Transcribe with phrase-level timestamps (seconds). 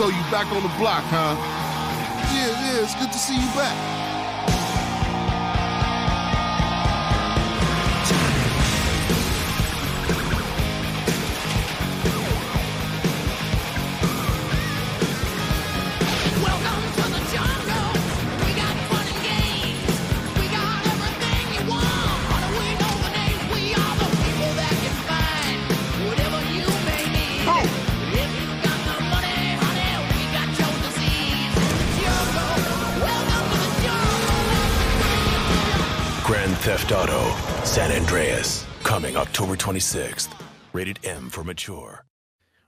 [0.00, 1.36] So you back on the block, huh?
[2.32, 3.99] Yeah, yeah, it's good to see you back.
[39.50, 40.28] October 26th.
[40.72, 42.02] Rated M for mature.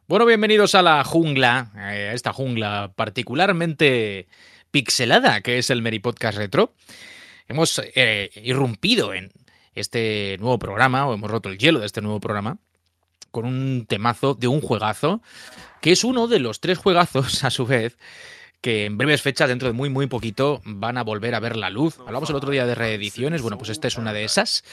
[0.08, 4.27] Bueno, bienvenidos a la jungla, eh, a esta jungla particularmente
[4.72, 6.74] pixelada que es el Meri Podcast Retro.
[7.47, 9.30] Hemos eh, irrumpido en
[9.74, 12.58] este nuevo programa, o hemos roto el hielo de este nuevo programa,
[13.30, 15.22] con un temazo de un juegazo,
[15.80, 17.96] que es uno de los tres juegazos, a su vez,
[18.61, 21.70] que en breves fechas, dentro de muy, muy poquito, van a volver a ver la
[21.70, 21.98] luz.
[22.00, 24.64] Hablamos el otro día de reediciones, bueno, pues esta es una de esas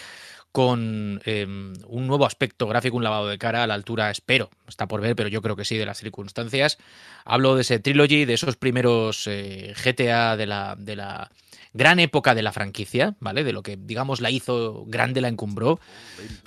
[0.51, 4.87] con eh, un nuevo aspecto gráfico, un lavado de cara a la altura, espero, está
[4.87, 6.77] por ver, pero yo creo que sí, de las circunstancias.
[7.25, 11.29] Hablo de ese trilogy, de esos primeros eh, GTA de la, de la
[11.73, 13.43] gran época de la franquicia, ¿vale?
[13.43, 15.79] De lo que, digamos, la hizo grande, la encumbró,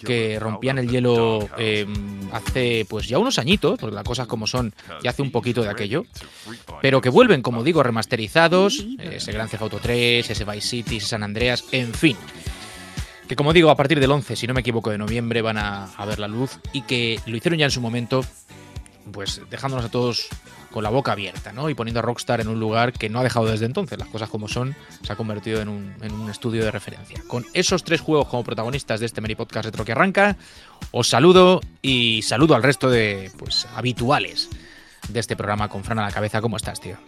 [0.05, 1.87] que rompían el hielo eh,
[2.33, 5.71] hace, pues ya unos añitos, porque las cosas como son, ya hace un poquito de
[5.71, 6.05] aquello,
[6.81, 10.97] pero que vuelven, como digo, remasterizados, eh, ese Gran Theft Auto 3, ese Vice City,
[10.97, 12.17] ese San Andreas, en fin
[13.33, 15.87] que como digo, a partir del 11, si no me equivoco, de noviembre van a,
[15.97, 18.23] a, ver la luz y que lo hicieron ya en su momento,
[19.11, 20.29] pues dejándonos a todos
[20.71, 21.71] con la boca abierta, ¿no?
[21.71, 24.29] Y poniendo a Rockstar en un lugar que no ha dejado desde entonces, las cosas
[24.29, 27.23] como son, se ha convertido en un, en un estudio de referencia.
[27.27, 30.37] Con esos tres juegos como protagonistas de este Meri Podcast Retro que arranca,
[30.91, 34.51] os saludo y saludo al resto de, pues, habituales
[35.09, 36.43] de este programa con Fran a la cabeza.
[36.43, 36.99] ¿Cómo estás, tío?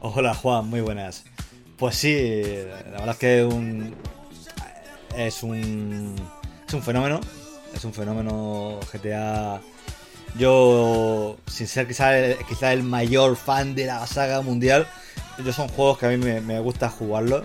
[0.00, 1.26] Hola, Juan, muy buenas.
[1.76, 3.94] Pues sí, la verdad es que un,
[5.16, 6.14] es un
[6.66, 7.20] es un fenómeno
[7.74, 9.60] es un fenómeno GTA
[10.38, 14.86] yo sin ser quizá quizá el mayor fan de la saga mundial
[15.44, 17.44] yo son juegos que a mí me, gusta jugarlos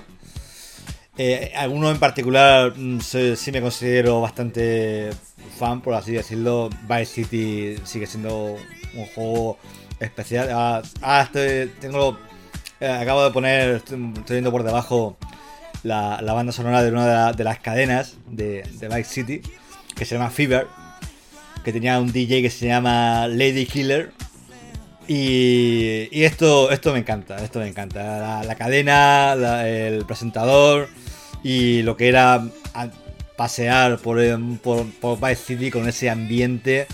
[1.17, 5.11] eh, algunos en particular mm, sí, me considero bastante
[5.59, 6.69] fan por así decirlo.
[6.87, 8.55] Vice City sigue siendo
[8.95, 9.57] un juego
[9.99, 10.49] especial.
[10.49, 12.17] Ahora, ahora estoy tengo
[12.79, 15.17] eh, acabo de poner estoy, estoy por debajo
[15.83, 19.41] la, la, banda sonora de una de, la, de las cadenas de, de, Vice City,
[19.95, 20.67] que se llama Fever,
[21.63, 24.11] que tenía un DJ que se llama Lady Killer.
[25.07, 28.43] Y, y esto, esto me encanta, esto me encanta.
[28.43, 29.33] La, cadena,
[29.65, 30.87] el presentador
[31.43, 32.45] y lo que era
[33.35, 34.19] pasear por,
[34.59, 36.87] por, por Vice City con ese ambiente.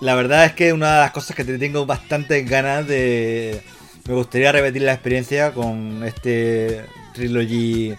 [0.00, 3.60] La verdad es que una de las cosas que tengo bastantes ganas de...
[4.06, 7.94] Me gustaría repetir la experiencia con este Trilogy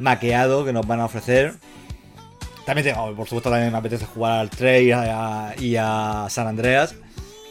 [0.00, 1.54] maqueado que nos van a ofrecer.
[2.64, 4.82] También tengo, por supuesto, también me apetece jugar al 3
[5.58, 6.94] y a, San Andreas.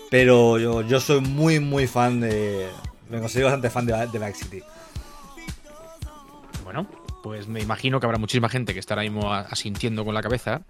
[0.09, 2.67] Pero yo, yo, soy muy, muy fan de.
[3.09, 4.63] Me considero bastante fan de, de Vice City.
[6.63, 6.87] Bueno,
[7.23, 10.61] pues me imagino que habrá muchísima gente que estará mismo asintiendo con la cabeza.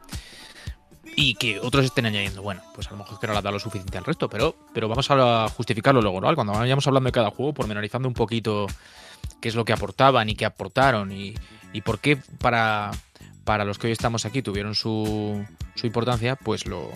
[1.16, 3.52] Y que otros estén añadiendo, bueno, pues a lo mejor es que no le ha
[3.52, 6.34] lo suficiente al resto, pero, pero vamos a justificarlo luego, ¿no?
[6.34, 8.68] Cuando vayamos hablando de cada juego, pormenorizando un poquito
[9.42, 11.36] qué es lo que aportaban y qué aportaron y,
[11.74, 12.92] y por qué para,
[13.44, 16.90] para los que hoy estamos aquí tuvieron su, su importancia, pues lo,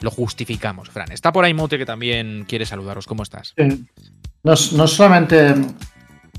[0.00, 0.90] lo, justificamos.
[0.90, 3.06] Fran, está por ahí Mote que también quiere saludaros.
[3.06, 3.54] ¿Cómo estás?
[3.56, 5.54] No, no solamente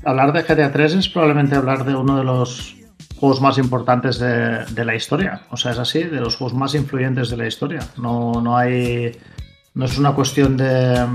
[0.04, 2.76] hablar de GTA 3 es probablemente hablar de uno de los
[3.16, 5.42] juegos más importantes de, de, la historia.
[5.50, 7.80] O sea, es así, de los juegos más influyentes de la historia.
[7.98, 9.12] No, no hay.
[9.74, 11.06] No es una cuestión de,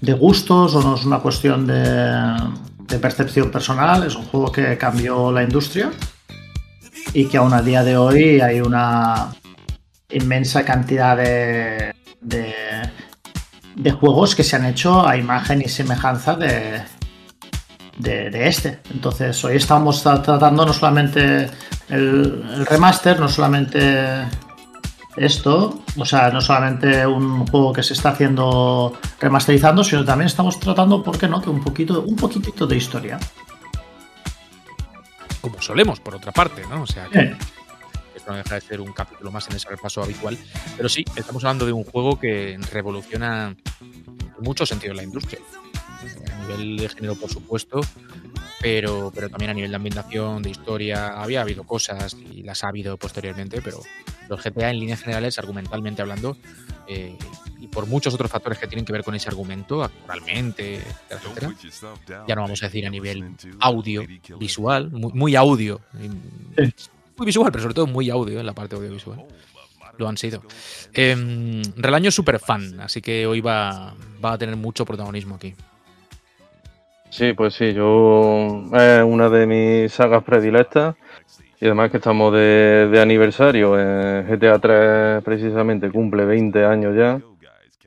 [0.00, 2.36] de gustos o no es una cuestión de,
[2.88, 5.90] de percepción personal, es un juego que cambió la industria
[7.12, 9.28] y que aún a día de hoy hay una
[10.10, 16.82] inmensa cantidad de, de, juegos que se han hecho a imagen y semejanza de,
[17.98, 18.80] de, este.
[18.90, 21.50] Entonces, hoy estamos tratando no solamente
[21.88, 24.24] el, remaster, no solamente
[25.18, 30.58] esto, o sea, no solamente un juego que se está haciendo remasterizando, sino también estamos
[30.60, 33.18] tratando, ¿por qué no?, que un poquito, un poquitito de historia.
[35.40, 36.82] Como solemos, por otra parte, ¿no?
[36.82, 37.36] O sea, que,
[38.28, 40.36] no deja de ser un capítulo más en ese repaso habitual.
[40.76, 45.40] Pero sí, estamos hablando de un juego que revoluciona en muchos sentidos la industria.
[46.32, 47.80] A nivel de género, por supuesto,
[48.60, 51.08] pero, pero también a nivel de ambientación, de historia.
[51.08, 53.80] Había habido cosas y las ha habido posteriormente, pero
[54.28, 56.36] los GTA en líneas generales, argumentalmente hablando,
[56.86, 57.16] eh,
[57.60, 62.24] y por muchos otros factores que tienen que ver con ese argumento, actualmente, etcétera, etcétera,
[62.26, 64.04] ya no vamos a decir a nivel audio,
[64.38, 65.80] visual, muy, muy audio,
[67.16, 69.24] muy visual, pero sobre todo muy audio en la parte audiovisual.
[69.98, 70.42] Lo han sido.
[70.94, 73.94] Eh, Relaño es súper fan, así que hoy va,
[74.24, 75.54] va a tener mucho protagonismo aquí.
[77.10, 80.94] Sí, pues sí, yo es una de mis sagas predilectas
[81.60, 83.74] y además que estamos de, aniversario.
[83.78, 87.20] eh, GTA 3 precisamente cumple 20 años ya,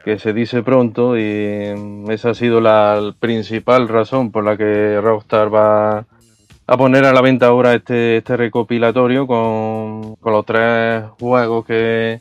[0.03, 4.99] que se dice pronto y mm, esa ha sido la principal razón por la que
[4.99, 6.05] Rockstar va
[6.67, 12.19] a poner a la venta ahora este, este recopilatorio con, con los tres juegos que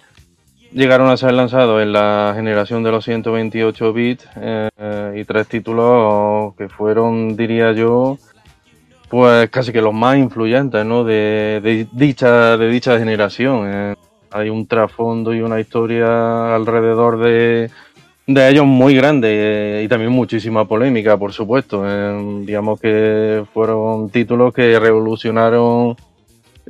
[0.73, 4.69] llegaron a ser lanzados en la generación de los 128 bits eh,
[5.17, 8.19] y tres títulos que fueron, diría yo,
[9.09, 11.05] pues casi que los más influyentes ¿no?
[11.05, 13.65] de, de dicha, de dicha generación.
[13.67, 13.95] eh.
[14.33, 17.69] Hay un trasfondo y una historia alrededor de,
[18.29, 21.83] de ellos muy grande eh, y también muchísima polémica, por supuesto.
[22.43, 25.97] digamos que fueron títulos que revolucionaron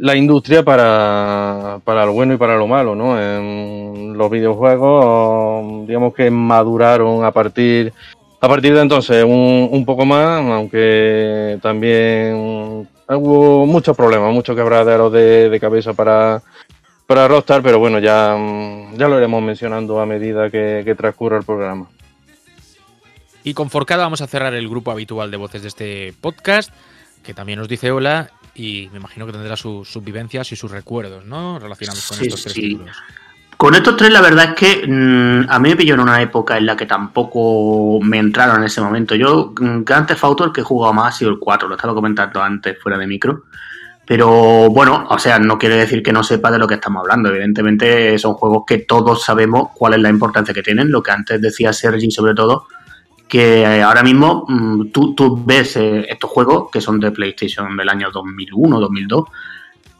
[0.00, 3.20] la industria para, para lo bueno y para lo malo, ¿no?
[3.20, 7.92] En los videojuegos, digamos que maduraron a partir,
[8.40, 15.12] a partir de entonces un, un poco más, aunque también hubo muchos problemas, muchos quebraderos
[15.12, 16.40] de, de cabeza para,
[17.06, 18.38] para Rockstar, pero bueno, ya,
[18.94, 21.88] ya lo iremos mencionando a medida que, que transcurra el programa.
[23.44, 26.72] Y con Forcada vamos a cerrar el grupo habitual de voces de este podcast,
[27.22, 30.70] que también nos dice hola y me imagino que tendrá sus, sus vivencias y sus
[30.70, 31.58] recuerdos, ¿no?
[31.58, 32.60] Relacionados con Sí, estos tres sí.
[32.60, 32.96] títulos.
[33.56, 36.56] Con estos tres, la verdad es que mm, a mí me pilló en una época
[36.56, 39.14] en la que tampoco me entraron en ese momento.
[39.14, 41.74] Yo, mm, Grand Theft Auto, el que he jugado más ha sido el 4, lo
[41.74, 43.44] estaba comentando antes fuera de micro.
[44.06, 47.28] Pero bueno, o sea, no quiere decir que no sepa de lo que estamos hablando.
[47.28, 50.90] Evidentemente son juegos que todos sabemos cuál es la importancia que tienen.
[50.90, 52.66] Lo que antes decía Sergi, sobre todo,
[53.30, 57.76] que eh, ahora mismo mm, tú, tú ves eh, estos juegos que son de PlayStation
[57.76, 59.24] del año 2001, 2002,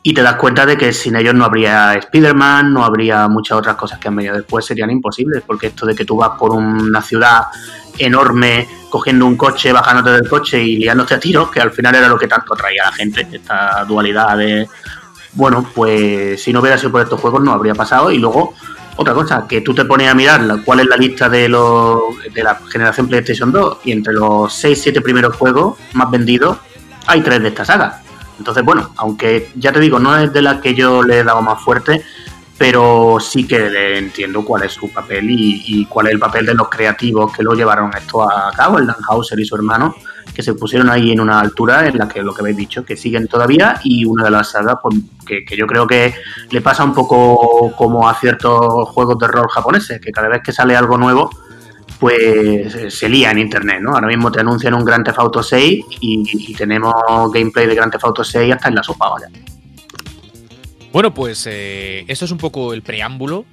[0.02, 3.76] y te das cuenta de que sin ellos no habría Spider-Man, no habría muchas otras
[3.76, 7.00] cosas que han venido después, serían imposibles, porque esto de que tú vas por una
[7.02, 7.44] ciudad
[7.98, 12.08] enorme, cogiendo un coche, bajándote del coche y liándote a tiros, que al final era
[12.08, 14.68] lo que tanto atraía a la gente, esta dualidad de...
[15.34, 18.10] Bueno, pues si no hubiera sido por estos juegos no habría pasado.
[18.10, 18.54] Y luego,
[18.96, 22.00] otra cosa, que tú te pones a mirar la- cuál es la lista de, los,
[22.34, 26.58] de la generación PlayStation 2 y entre los 6-7 primeros juegos más vendidos
[27.06, 28.02] hay tres de esta saga.
[28.38, 31.42] Entonces, bueno, aunque ya te digo, no es de la que yo le he dado
[31.42, 32.02] más fuerte,
[32.60, 36.68] pero sí que entiendo cuál es su papel y, cuál es el papel de los
[36.68, 39.94] creativos que lo llevaron esto a cabo, el Dan Hauser y su hermano,
[40.34, 42.98] que se pusieron ahí en una altura en la que lo que habéis dicho, que
[42.98, 44.94] siguen todavía y una de las sagas pues,
[45.26, 46.12] que, yo creo que
[46.50, 50.52] le pasa un poco como a ciertos juegos de rol japoneses, que cada vez que
[50.52, 51.30] sale algo nuevo,
[51.98, 53.94] pues eh, se lía en internet, ¿no?
[53.94, 56.92] Ahora mismo te anuncian un Grand Theft Auto 6 y, y tenemos
[57.32, 59.28] gameplay de Grand Theft Auto 6 hasta en la sopa, vaya.
[60.92, 63.44] Bueno, pues eh, esto es un poco el preámbulo,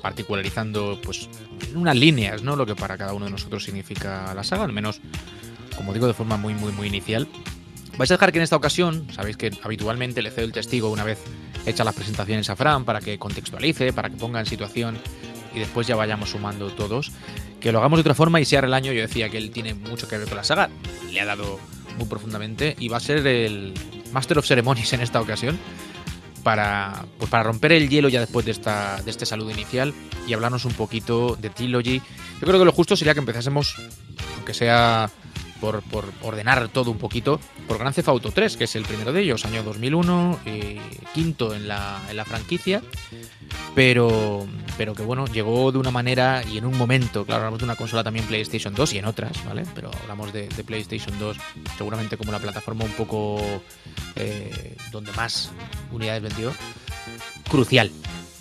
[0.00, 1.28] particularizando pues
[1.74, 2.54] unas líneas, ¿no?
[2.54, 5.00] Lo que para cada uno de nosotros significa la saga, al menos,
[5.76, 7.26] como digo, de forma muy, muy, muy inicial.
[7.98, 11.02] Vais a dejar que en esta ocasión, sabéis que habitualmente le cedo el testigo una
[11.02, 11.18] vez
[11.66, 14.98] hechas las presentaciones a Fran para que contextualice, para que ponga en situación
[15.54, 17.10] y después ya vayamos sumando todos.
[17.60, 19.74] Que lo hagamos de otra forma y sea el año, yo decía que él tiene
[19.74, 20.70] mucho que ver con la saga,
[21.10, 21.58] le ha dado
[21.98, 23.74] muy profundamente y va a ser el
[24.12, 25.58] Master of Ceremonies en esta ocasión
[26.42, 29.94] para, pues para romper el hielo ya después de, esta, de este saludo inicial
[30.26, 32.00] y hablarnos un poquito de Trilogy.
[32.40, 33.76] Yo creo que lo justo sería que empezásemos,
[34.36, 35.10] aunque sea
[35.62, 37.38] por, por ordenar todo un poquito,
[37.68, 40.80] por Grand Theft Auto 3, que es el primero de ellos, año 2001, eh,
[41.14, 42.82] quinto en la, en la franquicia,
[43.72, 44.44] pero,
[44.76, 47.76] pero que bueno, llegó de una manera y en un momento, claro, hablamos de una
[47.76, 49.62] consola también PlayStation 2 y en otras, ¿vale?
[49.72, 51.36] Pero hablamos de, PlayStation 2
[51.78, 53.40] seguramente como la plataforma un poco
[54.16, 55.52] eh, donde más
[55.92, 56.52] unidades vendió,
[57.48, 57.92] crucial.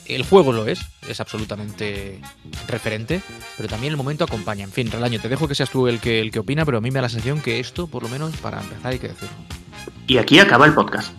[0.05, 2.19] El juego lo es, es absolutamente
[2.67, 3.21] referente,
[3.57, 4.63] pero también el momento acompaña.
[4.63, 6.81] En fin, Relaño, te dejo que seas tú el que, el que opina, pero a
[6.81, 9.35] mí me da la sensación que esto, por lo menos para empezar, hay que decirlo.
[10.07, 11.13] Y aquí acaba el podcast.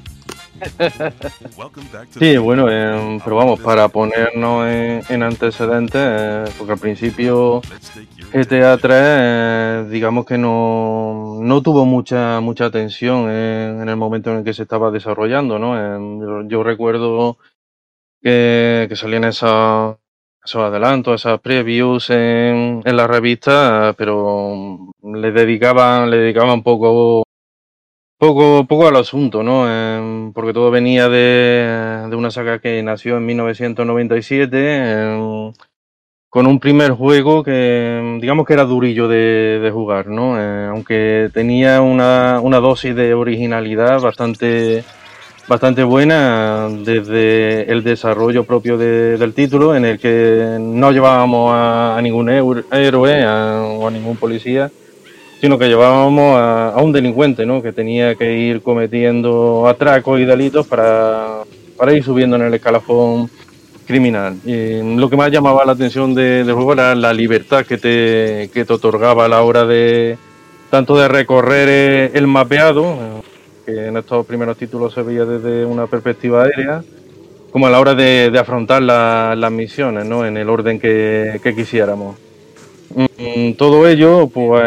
[2.19, 7.61] Sí, bueno, eh, pero vamos, para ponernos en, en antecedentes, eh, porque al principio
[8.33, 14.31] GTA 3, eh, digamos que no, no tuvo mucha mucha atención en, en el momento
[14.31, 15.75] en el que se estaba desarrollando, ¿no?
[16.21, 17.39] Yo, yo recuerdo
[18.23, 19.97] que, salían esos,
[20.45, 27.25] esos adelantos, esas previews en, en la revista, pero le dedicaban, le dedicaban poco,
[28.19, 30.33] poco, poco al asunto, ¿no?
[30.33, 35.53] Porque todo venía de, de una saga que nació en 1997, em,
[36.29, 40.41] con un primer juego que digamos que era durillo de, de jugar, ¿no?
[40.41, 44.85] Eh, aunque tenía una, una dosis de originalidad bastante
[45.53, 52.01] bastante buena desde el desarrollo propio de- del título, en el que no llevábamos a,
[52.03, 54.71] ningún héroe o a ningún policía,
[55.43, 57.61] sino que llevábamos a, un delincuente, ¿no?
[57.63, 61.43] Que tenía que ir cometiendo atracos y delitos para,
[61.77, 63.29] para ir subiendo en el escalafón
[63.87, 64.37] criminal.
[64.97, 68.65] Lo que más llamaba la atención de- del juego era la libertad que te, que
[68.65, 70.17] te otorgaba a la hora de
[70.71, 72.97] tanto de recorrer el mapeado,
[73.75, 76.85] que en estos primeros títulos se veía desde una perspectiva aérea,
[77.51, 80.27] como a la hora de, afrontar la- las misiones, ¿no?
[80.27, 82.17] En el orden que, quisiéramos.
[83.19, 84.63] Mm, Todo ello, pues,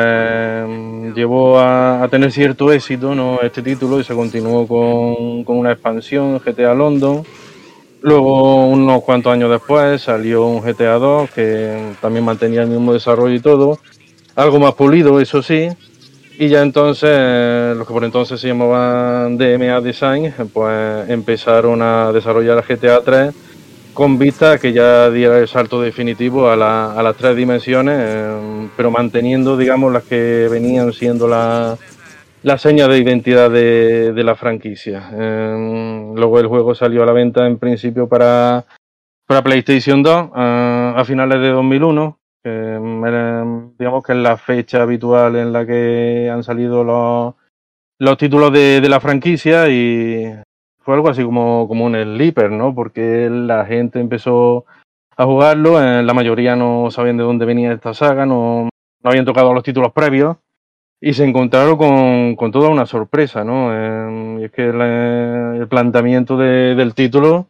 [1.16, 3.42] llevó a, a tener cierto éxito, ¿no?
[3.42, 7.24] Este título y se continuó con, con una expansión, GTA London.
[8.02, 13.34] Luego, unos cuantos años después, salió un GTA 2 que también mantenía el mismo desarrollo
[13.36, 13.80] y todo.
[14.36, 15.70] Algo más pulido, eso sí.
[16.38, 22.64] Y ya entonces, los que por entonces se llamaban DMA Design, pues empezaron a desarrollar
[22.64, 23.34] GTA 3
[23.94, 28.68] con vista a que ya diera el salto definitivo a, la- las tres dimensiones, eh,
[28.76, 31.78] pero manteniendo, digamos, las que venían siendo la,
[32.44, 35.10] la seña de identidad de, la franquicia.
[35.14, 38.66] Eh, luego el juego salió a la venta en principio para,
[39.26, 43.44] para PlayStation 2 eh, a finales de 2001, que era,
[43.80, 47.34] digamos que es la fecha habitual en la que han salido los,
[48.00, 50.32] los títulos de, de la franquicia y
[50.80, 52.76] fue algo así como, como un sleeper, ¿no?
[52.76, 54.66] Porque la gente empezó
[55.18, 58.70] a jugarlo, eh, la mayoría no sabían de dónde venía esta saga, no,
[59.02, 60.38] no habían tocado los títulos previos
[61.02, 63.70] y se encontraron con, con toda una sorpresa, ¿no?
[63.74, 67.48] Eh, y es que la- el planteamiento de- del título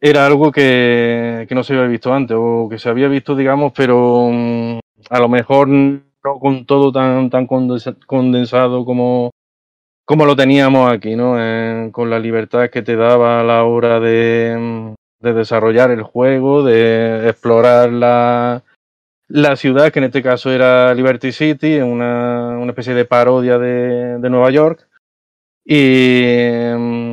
[0.00, 3.72] era algo que, que no se había visto antes, o que se había visto, digamos,
[3.76, 4.78] pero mm,
[5.10, 6.00] a lo mejor no
[6.40, 9.30] con todo tan, tan condensa- condensado como,
[10.04, 11.36] como lo teníamos aquí, ¿no?
[11.38, 16.02] Eh, con la libertad que te daba a la hora de, mm, de desarrollar el
[16.02, 18.62] juego, de explorar la,
[19.28, 24.18] la ciudad, que en este caso era Liberty City, una, una especie de parodia de,
[24.18, 24.86] de Nueva York.
[25.64, 27.09] Y mm,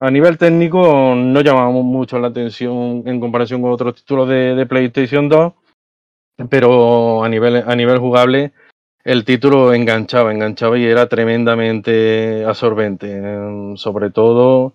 [0.00, 5.28] a nivel técnico no llamamos mucho la atención en comparación con otros títulos de, PlayStation
[5.28, 5.52] 2,
[6.50, 8.52] pero a nivel, a nivel jugable
[9.04, 13.22] el título enganchaba, enganchaba y era tremendamente absorbente.
[13.76, 14.74] Sobre todo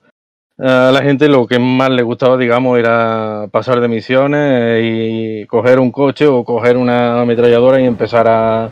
[0.58, 5.80] a la gente lo que más le gustaba, digamos, era pasar de misiones y coger
[5.80, 8.72] un coche o coger una ametralladora y empezar a, a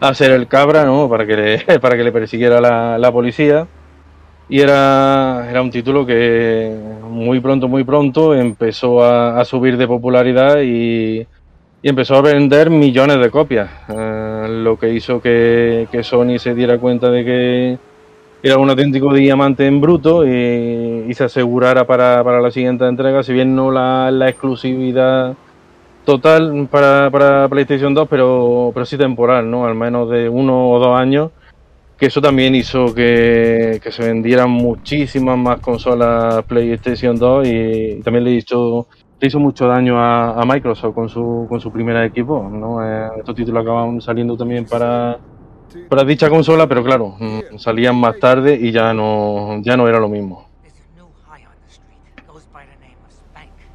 [0.00, 1.08] hacer el cabra, ¿no?
[1.08, 3.66] Para que le, para que le persiguiera la, la policía.
[4.50, 6.76] Y era, era un título que
[7.08, 11.24] muy pronto, muy pronto empezó a, subir de popularidad y,
[11.84, 13.70] empezó a vender millones de copias.
[13.88, 17.78] Eh, lo que hizo que, que Sony se diera cuenta de que
[18.42, 23.22] era un auténtico diamante en bruto y, y se asegurara para, para la siguiente entrega,
[23.22, 25.36] si bien no la, la exclusividad
[26.04, 29.64] total para, para PlayStation 2, pero, pero sí temporal, ¿no?
[29.64, 31.30] Al menos de uno o dos años,
[32.00, 38.24] que eso también hizo que, que se vendieran muchísimas más consolas PlayStation 2 y, también
[38.24, 38.88] le hizo,
[39.20, 42.82] le hizo mucho daño a, a Microsoft con su, con su primer equipo, ¿no?
[42.82, 45.18] Eh, estos títulos acaban saliendo también para,
[45.90, 50.00] para dicha consola, pero claro, mm, salían más tarde y ya no, ya no era
[50.00, 50.48] lo mismo.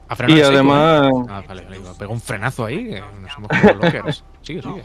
[0.08, 1.25] A Y seco, además- ¿eh?
[1.29, 2.86] Ah, vale, vale, pegó un frenazo ahí.
[2.86, 4.24] que Nos hemos lockers.
[4.41, 4.84] Sigue, sigue.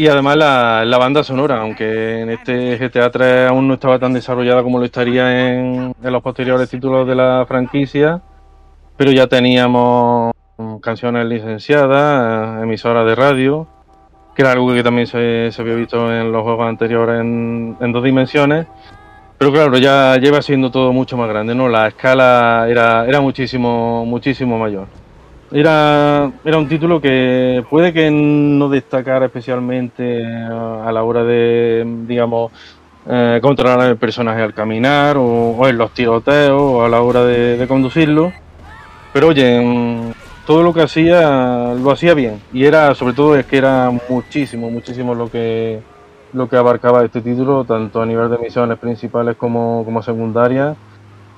[0.00, 4.62] Y además la, banda sonora, aunque en este GTA 3 aún no estaba tan desarrollada
[4.62, 8.22] como lo estaría en, en los posteriores títulos de la franquicia,
[8.96, 10.32] pero ya teníamos
[10.80, 13.66] canciones licenciadas, emisoras de radio,
[14.34, 17.92] que era algo que también se, se había visto en los juegos anteriores en, en
[17.92, 18.68] dos dimensiones.
[19.36, 21.68] Pero claro, ya lleva siendo todo mucho más grande, ¿no?
[21.68, 24.86] La escala era, era muchísimo, muchísimo mayor.
[25.52, 31.84] Era, era un título que puede que no destacara especialmente eh, a la hora de,
[32.06, 32.52] digamos,
[33.08, 37.66] eh, controlar el personaje al caminar o, en los tiroteos o a la hora de,
[37.66, 38.32] conducirlo.
[39.12, 40.12] Pero oye, mm,
[40.46, 44.70] todo lo que hacía lo hacía bien y era, sobre todo, es que era muchísimo,
[44.70, 45.80] muchísimo lo que
[46.32, 50.76] lo que abarcaba este título, tanto a nivel de misiones principales como, como secundarias.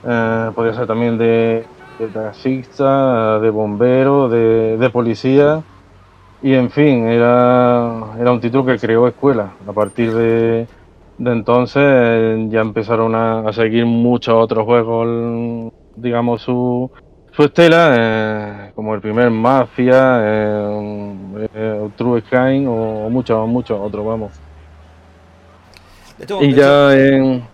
[0.07, 1.64] Eh, podría ser también de,
[2.02, 5.62] de taxista, de bombero, de, de policía.
[6.42, 9.52] Y en fin, era, era un título que creó escuela.
[9.66, 10.66] A partir de,
[11.18, 16.90] de entonces ya empezaron a, a seguir muchos otros juegos, digamos, su,
[17.30, 21.14] su estela, eh, como el primer Mafia, eh,
[21.54, 24.32] eh, True Sky o muchos, muchos otros, vamos.
[26.40, 27.51] Y ya en...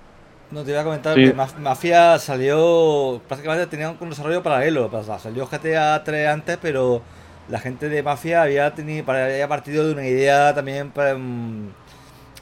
[0.50, 1.24] no te iba a comentar Sí.
[1.24, 3.20] que Maf- Mafia salió.
[3.28, 4.90] Prácticamente tenía un desarrollo paralelo.
[4.92, 7.02] o sea, salió GTA 3 antes, pero
[7.48, 11.68] la gente de Mafia había, tenido, había partido de una idea también mm,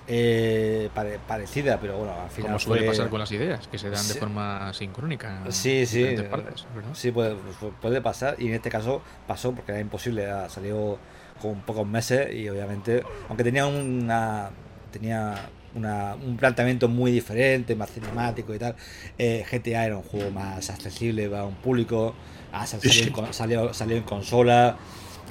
[0.09, 2.49] eh, pare- parecida, pero bueno, al final.
[2.53, 4.15] Como suele fue- pasar con las ideas, que se dan Sí.
[4.15, 5.41] de forma sincrónica.
[5.45, 5.99] en Sí, sí.
[5.99, 6.91] diferentes partes, ¿verdad?
[6.95, 8.37] Sí, puede, pu- puede pasar.
[8.39, 10.23] Y en este caso pasó porque era imposible.
[10.23, 10.99] era- Salió
[11.43, 14.51] con pocos meses y obviamente, aunque tenía una
[14.93, 15.35] tenía
[15.77, 18.75] una- un planteamiento muy diferente, más cinemático y tal,
[19.19, 22.15] eh, GTA era un juego más accesible para un público.
[22.53, 24.77] ah, sal- Salió, en, salió, salió en consola.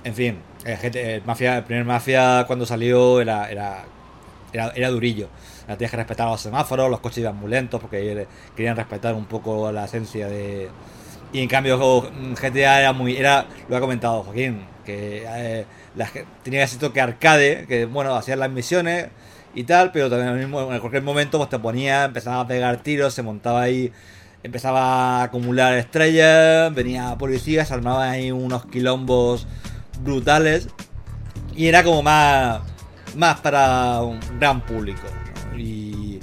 [0.03, 3.83] En fin, el, GT el Mafia, el primer Mafia cuando salió era, era,
[4.53, 5.27] era, era durillo.
[5.67, 9.25] Ya Tenías que respetar los semáforos, los coches iban muy lentos porque querían respetar un
[9.25, 10.69] poco la esencia de,
[11.33, 11.77] y en cambio
[12.11, 13.17] mm, GTA era muy.
[13.17, 14.61] era Lo ha comentado Joaquín.
[14.85, 16.07] Que eh, la
[16.43, 17.65] tenía ese toque arcade.
[17.67, 19.07] Que bueno, hacías las misiones
[19.55, 19.91] y tal.
[19.91, 22.05] Pero también mismo- en cualquier momento pues te ponía.
[22.05, 23.13] Empezaba a pegar tiros.
[23.13, 23.91] Se montaba ahí.
[24.43, 26.74] Empezaba a acumular estrellas.
[26.75, 27.65] Venía policía.
[27.65, 29.47] Se armaban ahí unos quilombos
[30.03, 30.67] brutales.
[31.55, 32.62] Y era como más.
[33.15, 35.01] Más para un gran público.
[35.51, 35.57] ¿no?
[35.57, 36.19] Y.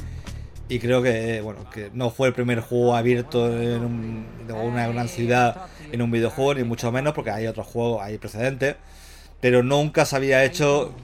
[0.68, 5.06] Y creo que, bueno, que no fue el primer juego abierto en un- una gran
[5.08, 8.76] ciudad en un videojuego, ni mucho menos, porque hay otros juegos, hay precedentes.
[9.42, 10.94] Pero nunca se había hecho,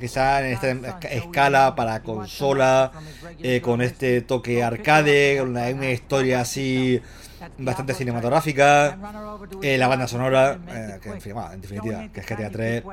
[0.00, 2.92] quizá en esta esca- escala para consola,
[3.42, 7.02] eh, con este toque arcade, una, una historia así
[7.58, 8.96] bastante cinematográfica,
[9.62, 11.16] eh, la banda sonora, eh, que en
[11.54, 12.84] en definitiva, que es GTA 3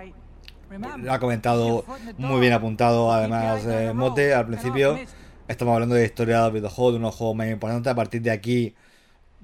[0.98, 1.86] lo ha comentado
[2.18, 5.00] muy bien apuntado además eh, Mote al principio.
[5.48, 8.74] Estamos hablando de historia del videojuego de unos juegos más importantes a partir de aquí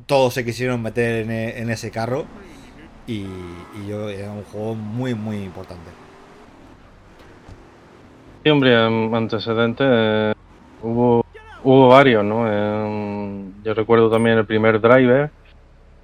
[0.07, 2.25] todos se quisieron meter en ese carro
[3.07, 5.91] y, yo era un juego muy muy importante
[8.43, 10.33] Sí, hombre, antecedentes eh,
[10.79, 11.21] hubo,
[11.61, 12.47] hubo varios, ¿no?
[13.61, 15.31] Yo recuerdo también el primer driver,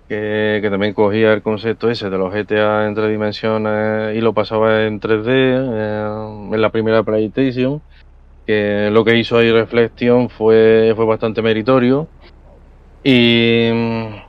[0.08, 4.36] que, que también cogía el concepto ese de los GTA en tres dimensiones y lo
[4.36, 7.82] pasaba en 3D em, en la primera PlayStation,
[8.46, 12.08] que lo que hizo ahí Reflection fue, fue bastante meritorio.
[13.04, 13.70] Y,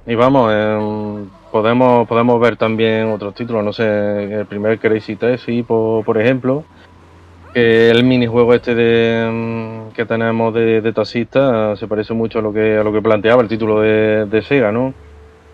[0.06, 5.62] y vamos, em, podemos, podemos ver también otros títulos, no sé, el primer Crazy Taxi,
[5.62, 6.64] por, por ejemplo,
[7.52, 12.42] que el minijuego este de, mm, que tenemos de, de taxista se parece mucho a
[12.42, 14.94] lo que a lo que planteaba el título de, de Sega, ¿no?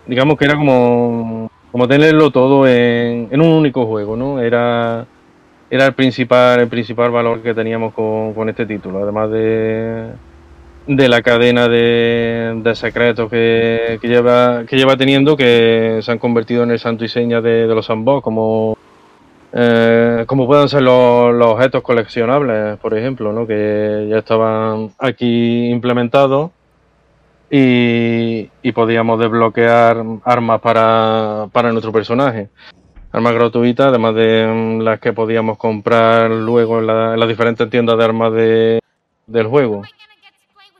[0.06, 4.40] Digamos que era como, como tenerlo todo en, en un único juego, ¿no?
[4.40, 5.06] Era,
[5.70, 10.10] era el principal, el principal valor que teníamos con, con este título, además de,
[10.86, 16.18] de la cadena de, de secretos que, que lleva, que lleva teniendo, que se han
[16.18, 18.76] convertido en el santo y seña de, los sandbox, como
[19.52, 23.46] eh, como puedan ser los, objetos coleccionables, por ejemplo, ¿no?
[23.46, 26.50] que ya estaban aquí implementados
[27.50, 32.48] y, y podíamos desbloquear armas para, para nuestro personaje.
[33.12, 37.96] Armas gratuitas, además de mm, las que podíamos comprar luego en, en las diferentes tiendas
[37.96, 38.80] de armas de,
[39.28, 39.82] del juego.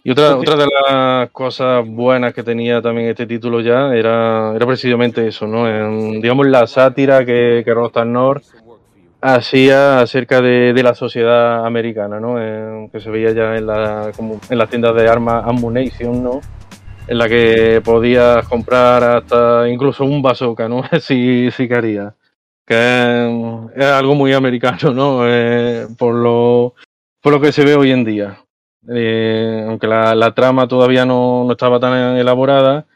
[0.06, 4.66] Y otra, otra de las cosas buenas que tenía también este título ya era, era
[4.66, 5.66] precisamente eso, ¿no?
[5.66, 8.44] En, digamos la sátira que, que Rockstar North
[9.22, 12.34] hacía acerca de, de la sociedad americana, ¿no?
[12.92, 16.42] Que se veía ya en, la, como en las tiendas de armas Ammunition, ¿no?
[17.08, 20.82] En la que podías comprar hasta incluso un bazooka, ¿no?
[21.00, 22.12] si, si querías.
[22.66, 25.26] Que es, es algo muy americano, ¿no?
[25.26, 26.74] Eh, por, lo,
[27.22, 28.43] por lo que se ve hoy en día.
[28.88, 32.86] Eh, aunque la, la trama todavía no, no estaba tan elaborada,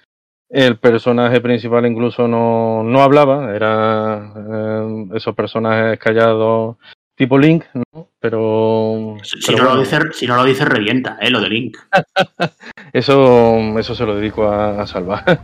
[0.50, 6.76] el personaje principal incluso no, no hablaba, era eh, esos personajes callados
[7.14, 8.08] tipo Link, ¿no?
[8.20, 11.30] Pero, Si, pero no lo dice, si no lo dice, revienta, ¿eh?
[11.30, 11.76] Lo de Link.
[12.92, 15.24] eso, eso se lo dedico a, a salvar.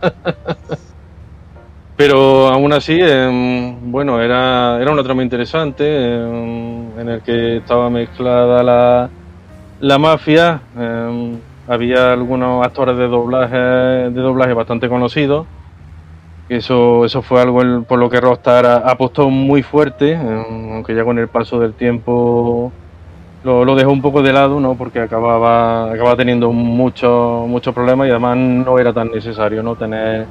[1.97, 7.89] Pero aún así, em, bueno, era, era una trama interesante em, en el que estaba
[7.89, 9.11] mezclada la,
[9.85, 10.63] la mafia.
[10.77, 15.47] em, había algunos actores de doblaje, de doblaje bastante conocidos.
[16.49, 21.19] Eso, eso fue algo por lo que Rockstar apostó muy fuerte, em, aunque ya con
[21.19, 22.73] el paso del tiempo
[23.43, 24.75] lo, lo dejó un poco de lado, ¿no?
[24.77, 29.77] Porque acababa, acababa teniendo muchos muchos problemas y además no era tan necesario, ¿no?
[29.77, 30.27] Tener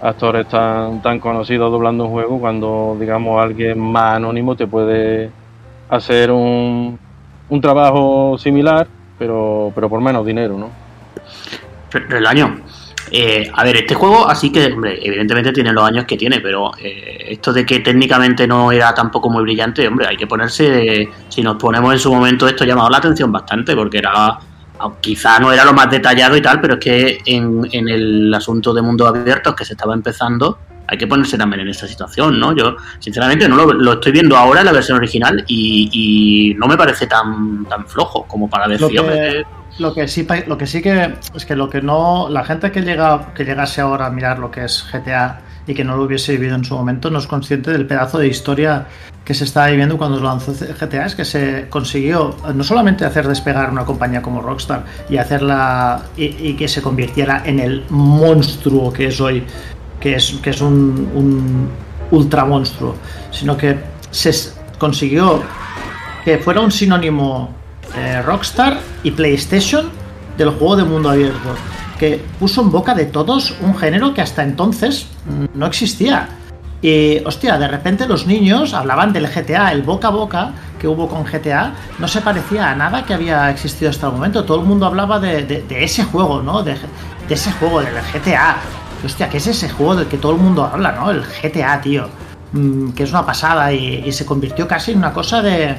[0.00, 5.30] actores tan, tan conocidos doblando un juego cuando, digamos, alguien más anónimo te puede
[5.88, 6.98] hacer un,
[7.48, 8.86] un trabajo similar,
[9.18, 10.70] pero, pero por menos dinero, ¿no?
[11.90, 12.60] Pero el año.
[13.10, 16.72] Eh, a ver, este juego, así que, hombre, evidentemente tiene los años que tiene, pero
[16.78, 21.08] eh, esto de que técnicamente no era tampoco muy brillante, hombre, hay que ponerse.
[21.28, 24.38] Si nos ponemos en su momento, esto ha llamado la atención bastante, porque era.
[25.00, 28.72] Quizá no era lo más detallado y tal, pero es que en, en el asunto
[28.72, 30.56] de mundos abiertos que se estaba empezando,
[30.88, 32.56] hay que ponerse también en esta situación, ¿no?
[32.56, 36.66] Yo, sinceramente, no lo, lo estoy viendo ahora en la versión original y, y no
[36.66, 39.44] me parece tan, tan flojo como para decir, Lo que,
[39.78, 42.80] lo que sí lo que sí que es que lo que no la gente que
[42.80, 46.32] llega que llegase ahora a mirar lo que es GTA y que no lo hubiese
[46.32, 48.86] vivido en su momento no es consciente del pedazo de historia
[49.24, 53.04] que se estaba viviendo cuando se lanzó GTA es que se consiguió eh, no solamente
[53.04, 57.84] hacer despegar una compañía como Rockstar y hacerla y, y que se convirtiera en el
[57.90, 59.44] monstruo que es hoy
[60.00, 61.68] que es que es un, un
[62.10, 62.94] ultra monstruo
[63.30, 63.78] sino que
[64.10, 64.32] se
[64.78, 65.42] consiguió
[66.24, 67.50] que fuera un sinónimo
[67.96, 69.90] eh, Rockstar y PlayStation
[70.36, 71.48] del juego de mundo abierto,
[71.98, 76.28] que puso en boca de todos un género que hasta entonces mm, no existía.
[76.80, 81.08] Y, hostia, de repente los niños hablaban del GTA, el boca a boca que hubo
[81.08, 84.44] con GTA, no se parecía a nada que había existido hasta el momento.
[84.44, 86.62] Todo el mundo hablaba de, de- de ese juego, ¿no?
[86.62, 88.58] De, de ese juego, del GTA.
[89.04, 91.10] Hostia, ¿qué es ese juego del que todo el mundo habla, ¿no?
[91.10, 92.08] El GTA, tío.
[92.52, 95.76] Mm, que es una pasada y, y se convirtió casi en una cosa de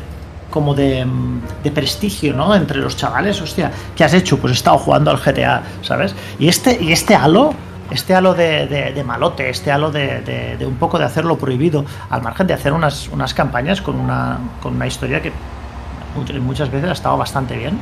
[0.51, 2.55] como de, mm, de prestigio, ¿no?
[2.55, 4.37] Entre los chavales, hostia, ¿qué has hecho?
[4.37, 6.15] Pues he estado jugando al GTA, ¿sabes?
[6.39, 7.53] Y este, y este halo,
[7.91, 10.21] este halo de, de- malote, este halo de,
[10.57, 14.37] de- un poco de hacerlo prohibido, al margen de hacer unas, unas campañas con una,
[14.61, 15.31] con una historia que
[16.15, 17.79] much- muchas veces ha estado bastante bien,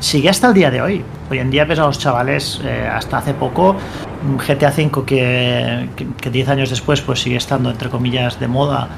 [0.00, 1.04] sigue hasta el día de hoy.
[1.30, 3.74] Hoy en día ves a los chavales, eh, hasta hace poco,
[4.22, 8.48] mm, GTA V que, que, que 10 años después pues sigue estando entre comillas de
[8.48, 8.88] moda.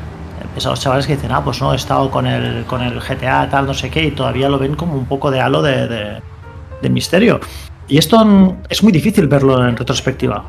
[0.41, 2.83] eh, Ves a los chavales que dicen, ah, pues no, he estado con el, con
[2.83, 5.63] el GTA tal, no sé qué, y todavía lo ven como un poco de halo
[5.63, 6.23] de, de-
[6.91, 7.39] misterio.
[7.89, 10.45] Y esto es muy difícil verlo en retrospectiva.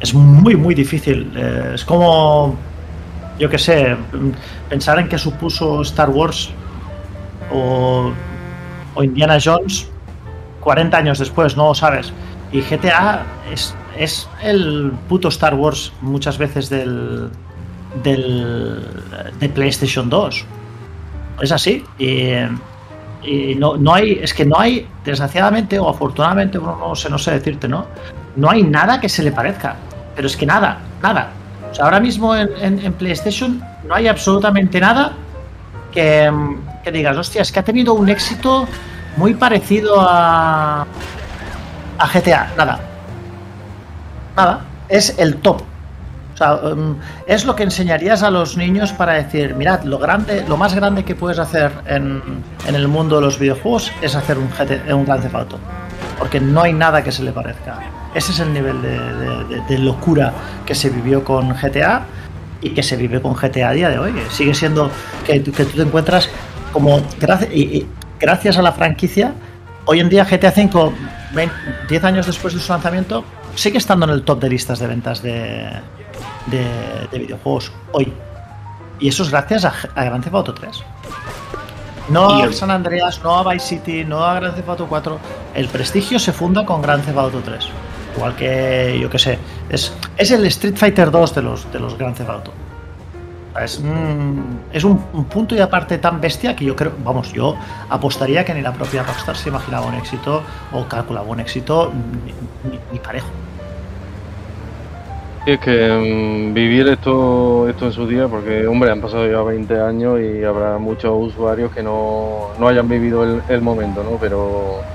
[0.00, 1.32] Es muy, muy difícil.
[1.34, 2.54] Eh, es como,
[3.38, 4.30] yo qué sé, mm,
[4.68, 6.50] pensar en que supuso Star Wars
[7.50, 8.12] o,
[8.94, 9.88] o Indiana Jones
[10.60, 11.74] 40 años después, ¿no?
[11.74, 12.12] ¿Sabes?
[12.52, 17.30] Y GTA es, es el puto Star Wars muchas veces del,
[18.02, 18.82] del
[19.38, 20.44] de PlayStation 2.
[21.42, 21.84] Es así.
[21.98, 27.18] Y, no, no hay, es que no hay, desgraciadamente o afortunadamente, bueno, no sé, no
[27.18, 27.86] sé decirte, ¿no?
[28.36, 29.74] No hay nada que se le parezca.
[30.14, 31.30] Pero es que nada, nada.
[31.70, 35.12] O sea, ahora mismo en, en- en PlayStation no hay absolutamente nada
[35.92, 36.30] que,
[36.84, 38.66] que digas, hostia, es que ha tenido un éxito
[39.18, 40.86] muy parecido a,
[41.98, 42.52] a GTA.
[42.56, 42.78] Nada.
[44.36, 44.60] Nada.
[44.88, 45.60] Es el top.
[46.34, 46.94] O sea, um,
[47.26, 51.04] es lo que enseñarías a los niños para decir, mirad, lo grande, lo más grande
[51.04, 52.22] que puedes hacer en,
[52.66, 55.54] en el mundo de los videojuegos es hacer un, GT, un Grand Theft.
[56.16, 57.80] Porque no hay nada que se le parezca.
[58.14, 60.32] Ese es el nivel de, de- locura
[60.64, 62.02] que se vivió con GTA
[62.60, 64.14] y que se vive con GTA a día de hoy.
[64.30, 64.90] Sigue siendo
[65.26, 66.30] que, que tú te encuentras
[66.72, 67.00] como
[68.20, 69.32] gracias a la franquicia,
[69.84, 70.92] hoy en día GTA V,
[71.32, 71.54] 20
[71.88, 75.22] 10 años después de su lanzamiento, sigue estando en el top de listas de ventas
[75.22, 75.70] de,
[76.46, 78.12] de- de videojuegos hoy.
[79.00, 80.82] Y eso es gracias a, a Grand Theft Auto 3.
[82.10, 85.18] No a San Andreas, no a Vice City, no a Grand Theft Auto 4.
[85.54, 87.68] El prestigio se funda con Grand Theft Auto 3.
[88.16, 91.96] Igual que, yo qué sé, es, es el Street Fighter 2 de los, de los
[91.98, 92.52] Grand Theft Auto.
[93.64, 97.58] Es, un- es un, un punto y aparte tan bestia que yo creo, vamos, yo
[97.88, 102.34] apostaría que ni la propia Rockstar se imaginaba un éxito o calculaba un éxito ni,
[102.62, 103.34] ni- ni parejo.
[105.44, 105.70] Y es que
[106.50, 110.44] mm, vivir esto, esto en su día, porque hombre, han pasado ya 20 años y
[110.44, 114.18] habrá muchos usuarios que no, no hayan vivido el, el momento, ¿no?
[114.18, 114.86] Pero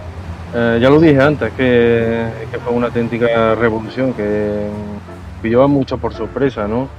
[0.53, 4.99] eh, ya lo dije antes, que, que fue una auténtica revolución que mm,
[5.41, 6.93] pilló a muchos por sorpresa, ¿no?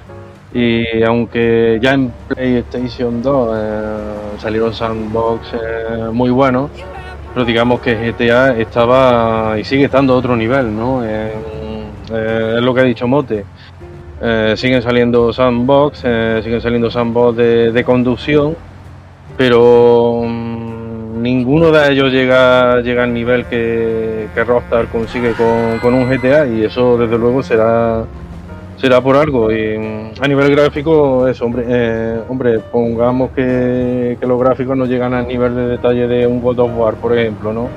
[0.55, 3.97] Y aunque ya en PlayStation 2 eh,
[4.38, 6.71] salieron sandbox eh, muy buenos,
[7.33, 11.05] pero digamos que GTA estaba y sigue estando a otro nivel, ¿no?
[11.05, 11.33] Eh,
[12.09, 13.45] es lo que ha dicho Mote.
[14.55, 18.57] Siguen saliendo sandbox, siguen saliendo sandbox de, de conducción,
[19.37, 25.95] pero mm, ninguno de ellos llega, llega al nivel que, que Rockstar consigue con, con
[25.95, 28.05] un GTA y eso desde luego será
[28.85, 29.51] será por algo.
[29.51, 34.85] Y mm, a nivel gráfico, eso, hombre, eh, hombre pongamos que, que los gráficos no
[34.85, 37.68] llegan al nivel de detalle de un God of War, por ejemplo, ¿no?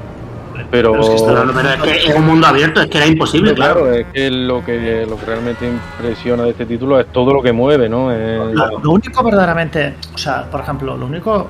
[0.70, 3.54] Pero, Pero es que, pero es que es un mundo abierto, es que era imposible,
[3.54, 3.82] claro.
[3.84, 7.42] claro, es que lo que, lo que realmente impresiona de este título es todo lo
[7.42, 8.12] que mueve, ¿no?
[8.12, 11.48] Es- Lo, lo único verdaderamente, o sea, por ejemplo, lo único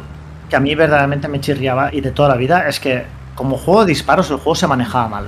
[0.50, 3.86] que a mí verdaderamente me chirriaba y de toda la vida es que como juego
[3.86, 5.26] de disparos el juego se manejaba mal.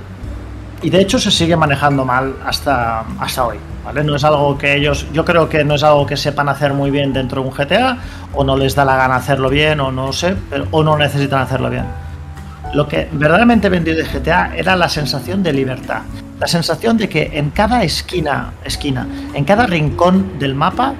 [0.82, 3.56] Y de hecho se sigue manejando mal hasta, hasta hoy,
[4.04, 6.90] No es algo que ellos, yo creo que no es algo que sepan hacer muy
[6.90, 7.98] bien dentro de un GTA,
[8.34, 10.36] o no les da la gana hacerlo bien, o no sé,
[10.70, 11.84] o no necesitan hacerlo bien.
[12.72, 16.02] Lo que verdaderamente vendió de GTA era la sensación de libertad.
[16.38, 20.94] La sensación de que en cada esquina, esquina, en cada rincón del mapa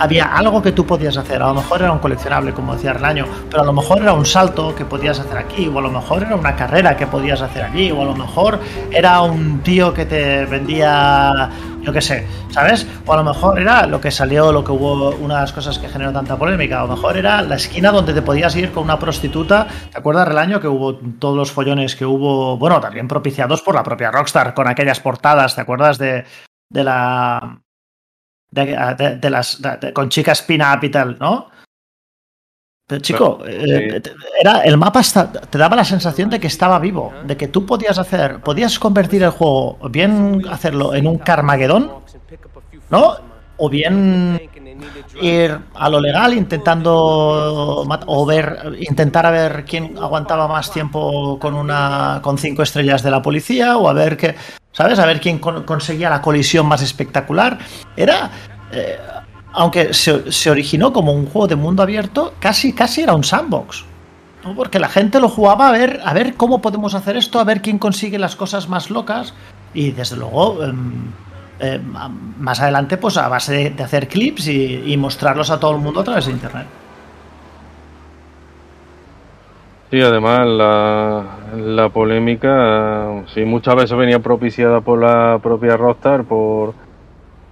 [0.00, 1.42] había algo que tú podías hacer.
[1.42, 4.24] A lo mejor era un coleccionable, como decía Relaño, pero a lo mejor era un
[4.24, 7.64] salto que podías hacer aquí, o a lo mejor era una carrera que podías hacer
[7.64, 8.58] allí, o a lo mejor
[8.90, 11.50] era un tío que te vendía,
[11.82, 12.86] yo qué sé, ¿sabes?
[13.06, 15.78] O a lo mejor era lo que salió, lo que hubo, una de las cosas
[15.78, 18.84] que generó tanta polémica, a lo mejor era la esquina donde te podías ir con
[18.84, 19.66] una prostituta.
[19.90, 23.82] ¿Te acuerdas, Relaño, que hubo todos los follones que hubo, bueno, también propiciados por la
[23.82, 26.24] propia Rockstar, con aquellas portadas, ¿te acuerdas de,
[26.68, 27.60] de la
[28.50, 29.60] de, las
[29.94, 31.50] con chicas pin-up y tal, ¿no?
[32.90, 36.78] Pero chico, eh, te- era el mapa está- te daba la sensación de que estaba
[36.80, 41.90] vivo, de que tú podías hacer, podías convertir el juego, bien hacerlo en un Carmageddon,
[42.90, 43.14] ¿no?
[43.58, 44.40] O bien
[45.20, 46.92] ir a lo legal intentando
[48.06, 53.10] o ver intentar a ver quién aguantaba más tiempo con una con cinco estrellas de
[53.10, 54.34] la policía o a ver qué
[54.72, 57.58] sabes a ver quién con- conseguía la colisión más espectacular.
[57.96, 58.30] Era
[58.72, 58.98] eh,
[59.52, 63.84] aunque se, se originó como un juego de mundo abierto casi casi era un sandbox
[64.56, 67.60] porque la gente lo jugaba a ver a ver cómo podemos hacer esto a ver
[67.60, 69.34] quién consigue las cosas más locas
[69.74, 71.12] y desde luego em,
[71.94, 72.08] a-
[72.38, 75.78] más adelante, pues a base de, de hacer clips y, y mostrarlos a todo el
[75.82, 76.66] mundo a través de internet.
[79.90, 81.24] Sí, además la,
[81.56, 86.74] la polémica, sí, muchas veces venía propiciada por la propia Rockstar, por,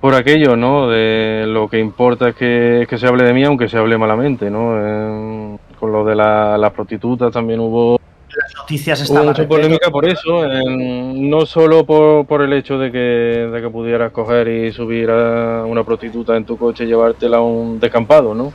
[0.01, 0.89] por aquello, ¿no?
[0.89, 4.51] De lo que importa es que, que se hable de mí, aunque se hable malamente,
[4.51, 4.75] ¿no?
[4.77, 9.27] Eh, con lo de la- las prostitutas también hubo Las noticias estaban.
[9.27, 13.69] mucha polémica por eso, en- no solo por, por el hecho de que, de que
[13.71, 18.35] pudieras coger y subir a una prostituta en tu coche y llevártela a un descampado,
[18.35, 18.53] ¿no?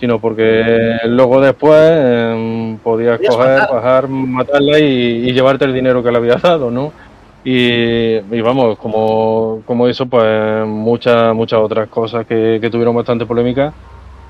[0.00, 3.74] Sino porque luego después em, podías Podías coger, matar.
[3.74, 6.92] bajar, matarla y, y llevarte el dinero que le habías dado, ¿no?
[7.44, 13.72] Y, vamos, como, como eso, pues muchas muchas otras cosas que, que tuvieron bastante polémica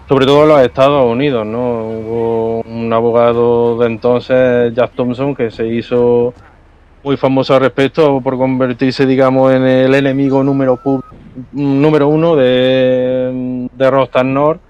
[0.09, 1.59] sobre todo en los Estados Unidos, ¿no?
[1.89, 6.35] Hubo un abogado de entonces, Jack Thompson, que se hizo
[7.03, 11.01] muy famoso al respecto por convertirse, digamos, en el enemigo número, pu-
[11.53, 14.61] número uno de, de Rockstar North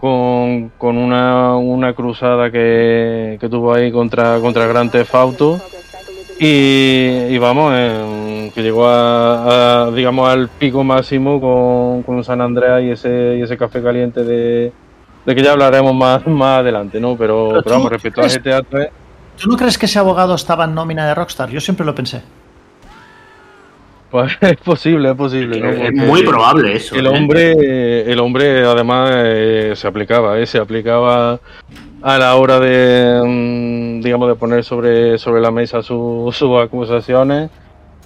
[0.00, 5.14] con, con una, una cruzada que, que tuvo ahí contra, contra Grand Theft
[6.46, 12.40] y, y vamos, eh, que llegó a, a, digamos al pico máximo con, con San
[12.40, 14.72] Andreas y ese, y ese café caliente de,
[15.24, 17.16] de que ya hablaremos más, más adelante, ¿no?
[17.16, 18.88] Pero, Pero pero vamos, respecto a crees- GTA 3,
[19.40, 21.48] ¿Tú no crees que ese abogado estaba en nómina de Rockstar?
[21.48, 22.22] Yo siempre lo pensé.
[24.12, 25.70] Pues es posible, es posible, ¿no?
[25.70, 26.94] Es muy probable eso.
[26.94, 27.08] El ¿eh?
[27.08, 30.46] hombre, el hombre además eh, se aplicaba, ¿eh?
[30.46, 31.40] se aplicaba
[32.02, 37.50] a la hora de, mm, digamos, de poner sobre, sobre la mesa su- sus acusaciones.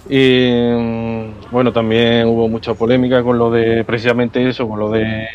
[0.09, 5.27] Y mm, bueno, también hubo mucha polémica con lo de precisamente eso, con lo de,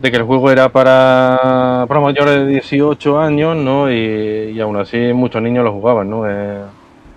[0.00, 3.92] de que el juego era para, para mayores de 18 años, ¿no?
[3.92, 6.26] Y, y aún así muchos niños lo jugaban, ¿no?
[6.26, 6.62] Eh,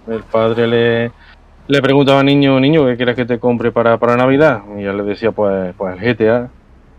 [0.09, 1.11] el padre le,
[1.67, 4.61] le preguntaba al niño, niño, ¿qué quieres que te compre para, para Navidad?
[4.77, 6.49] Y él le decía, pues, pues el GTA.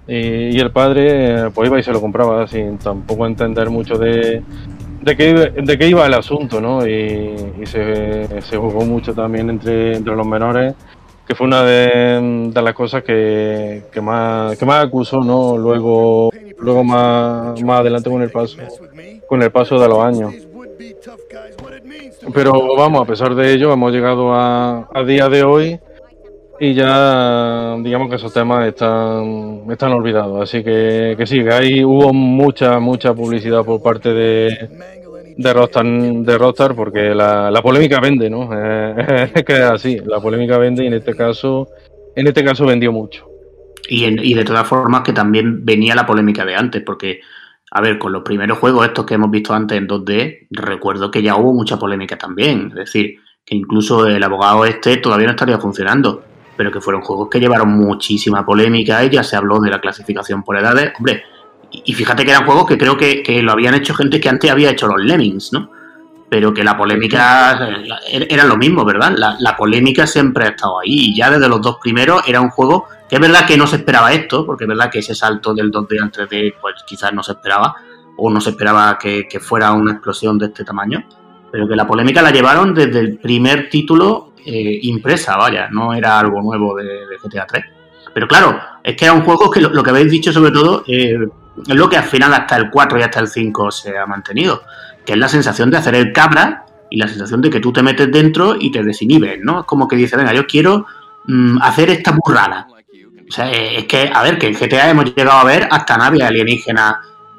[0.09, 3.98] Y, y el padre, eh, pues iba y se lo compraba sin tampoco entender mucho
[3.98, 4.42] de,
[5.02, 6.87] de, qué, de qué iba el asunto, ¿no?
[6.87, 10.74] Y, y se, se jugó mucho también entre, entre los menores,
[11.26, 15.57] que fue una de, de las cosas que, que más, que más acusó, ¿no?
[15.59, 18.59] Luego, luego más, más adelante con el paso,
[19.29, 20.35] con el paso de los años.
[22.35, 25.79] Pero vamos, a pesar de ello, hemos llegado a, a día de hoy
[26.59, 30.43] y ya digamos que esos temas están, están olvidados.
[30.43, 34.69] Así que, que sí, que ahí hubo mucha, mucha publicidad por parte de,
[35.37, 38.51] de Rockstar, de Rockstar porque la, la polémica vende, ¿no?
[39.35, 41.69] Es que es así, la polémica vende y en este caso,
[42.15, 43.29] en este caso vendió mucho.
[43.89, 47.21] Y, en- y de todas formas que también venía la polémica de antes, porque,
[47.70, 51.22] a ver, con los primeros juegos estos que hemos visto antes en 2D, recuerdo que
[51.22, 52.68] ya hubo mucha polémica también.
[52.68, 56.22] Es decir, que incluso el abogado este todavía no estaría funcionando,
[56.57, 60.42] pero que fueron juegos que llevaron muchísima polémica y ya se habló de la clasificación
[60.42, 60.92] por edades.
[60.98, 61.24] Hombre,
[61.70, 64.50] y, fíjate que eran juegos que creo que, que lo habían hecho gente que antes
[64.50, 65.70] había hecho los Lemmings, ¿no?
[66.29, 67.59] Pero que la polémica
[68.11, 69.15] era lo mismo, ¿verdad?
[69.17, 71.11] La, polémica siempre ha estado ahí.
[71.11, 73.77] Y ya desde los dos primeros era un juego que es verdad que no se
[73.77, 77.23] esperaba esto, porque es verdad que ese salto del 2D al 3D, pues quizás no
[77.23, 77.77] se esperaba,
[78.17, 81.05] o no se esperaba que, que fuera una explosión de este tamaño,
[81.53, 86.19] pero que la polémica la llevaron desde el primer título eh, impresa, vaya, no era
[86.19, 87.65] algo nuevo de, de GTA 3.
[88.16, 91.18] Pero claro, es que era un juego que lo, que habéis dicho sobre todo eh,
[91.68, 94.62] es lo que al final hasta el 4 y hasta el 5 se ha mantenido,
[95.05, 97.83] que es la sensación de hacer el cabra y la sensación de que tú te
[97.83, 99.61] metes dentro y te desinhibes, ¿no?
[99.61, 100.87] Es como que dices, venga, yo quiero
[101.26, 102.66] mm, hacer esta burrada.
[103.29, 105.98] O sea, eh, es que, a ver, que en GTA hemos llegado a ver hasta
[105.98, 106.96] naves alienígenas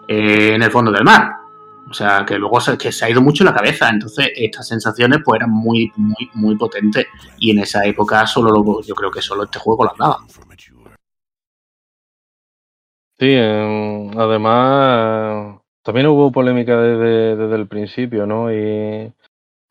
[0.08, 1.38] eh, en el fondo del mar.
[1.90, 3.90] O sea, que luego se, ha ido mucho la cabeza.
[3.90, 7.08] Entonces, estas sensaciones pues eran muy, muy, muy potentes.
[7.40, 10.18] Y en esa época solo lo- yo creo que solo este juego lo daba.
[13.20, 18.54] Sí, eh, además también hubo polémica desde, desde el principio, ¿no?
[18.54, 19.12] Y,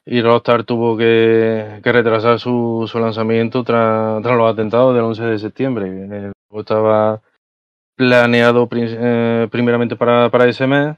[0.04, 5.22] y Rockstar tuvo que, que retrasar su, su lanzamiento tras, tras los atentados del 11
[5.24, 5.86] de septiembre.
[5.86, 7.22] El juego estaba
[7.96, 10.96] planeado eh, primeramente para, para ese mes,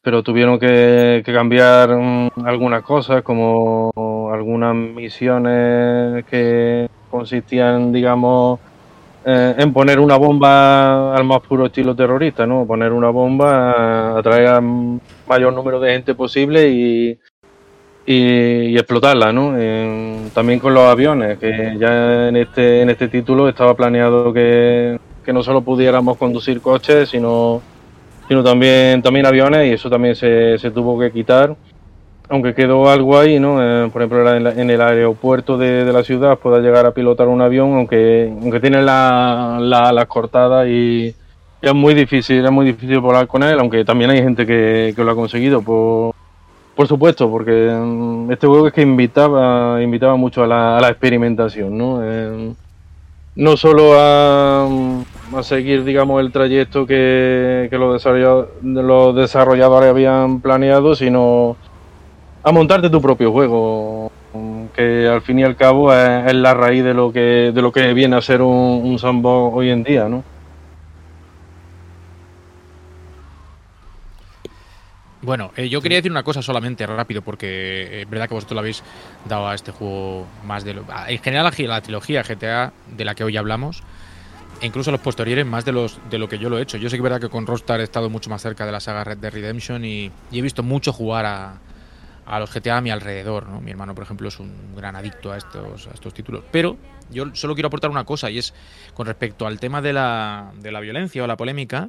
[0.00, 8.60] pero tuvieron que, que cambiar mm, algunas cosas, como algunas misiones que consistían, digamos,
[9.24, 12.66] eh, en poner una bomba al más puro estilo terrorista, ¿no?
[12.66, 17.18] Poner una bomba, atraer al mayor número de gente posible y,
[18.06, 19.58] y, explotarla, ¿no?
[19.58, 24.98] En- también con los aviones, que ya en este, en este título estaba planeado que,
[25.24, 27.60] que no solo pudiéramos conducir coches, sino,
[28.28, 31.54] sino también, también aviones, y eso también se, se tuvo que quitar.
[32.32, 33.60] Aunque quedó algo ahí, ¿no?
[33.62, 37.42] Eh, por ejemplo, en, en el aeropuerto de, la ciudad pueda llegar a pilotar un
[37.42, 41.14] avión, aunque, aunque tiene la- la- las cortadas y, y
[41.60, 45.10] es muy difícil, es muy difícil volar con él, aunque también hay gente que, lo
[45.10, 46.12] ha conseguido, por,
[46.74, 50.88] por supuesto, porque mm, este juego es que invitaba, invitaba mucho a la, a la
[50.88, 52.00] experimentación, ¿no?
[52.02, 52.54] Eh,
[53.34, 54.66] no solo a,
[55.34, 61.58] a seguir, digamos, el trayecto que, que los desarrolladores habían planeado, sino
[62.42, 64.10] a montarte tu propio juego,
[64.74, 67.92] que al fin y al cabo es, la raíz de lo que de lo que
[67.92, 70.24] viene a ser un, un sandbox hoy en día, ¿no?
[75.22, 78.56] Bueno, eh, yo quería decir una cosa solamente rápido, porque eh, es verdad que vosotros
[78.56, 78.82] le habéis
[79.24, 80.84] dado a este juego más de lo.
[81.06, 83.84] En general, a la trilogía GTA de la que hoy hablamos,
[84.60, 86.76] e incluso los posteriores, más de los de lo que yo lo he hecho.
[86.76, 88.80] Yo sé que es verdad que con Rockstar he estado mucho más cerca de la
[88.80, 91.54] saga Red Dead Redemption y, y he visto mucho jugar a,
[92.26, 93.48] a los GTA a mi alrededor.
[93.48, 93.60] ¿no?
[93.60, 96.44] Mi hermano, por ejemplo, es un gran adicto a estos, a estos títulos.
[96.50, 96.76] Pero
[97.10, 98.54] yo solo quiero aportar una cosa, y es
[98.94, 101.88] con respecto al tema de la, de la violencia o la polémica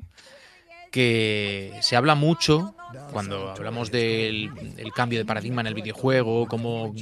[0.93, 2.75] que se habla mucho
[3.11, 6.93] cuando hablamos del el cambio de paradigma en el videojuego, cómo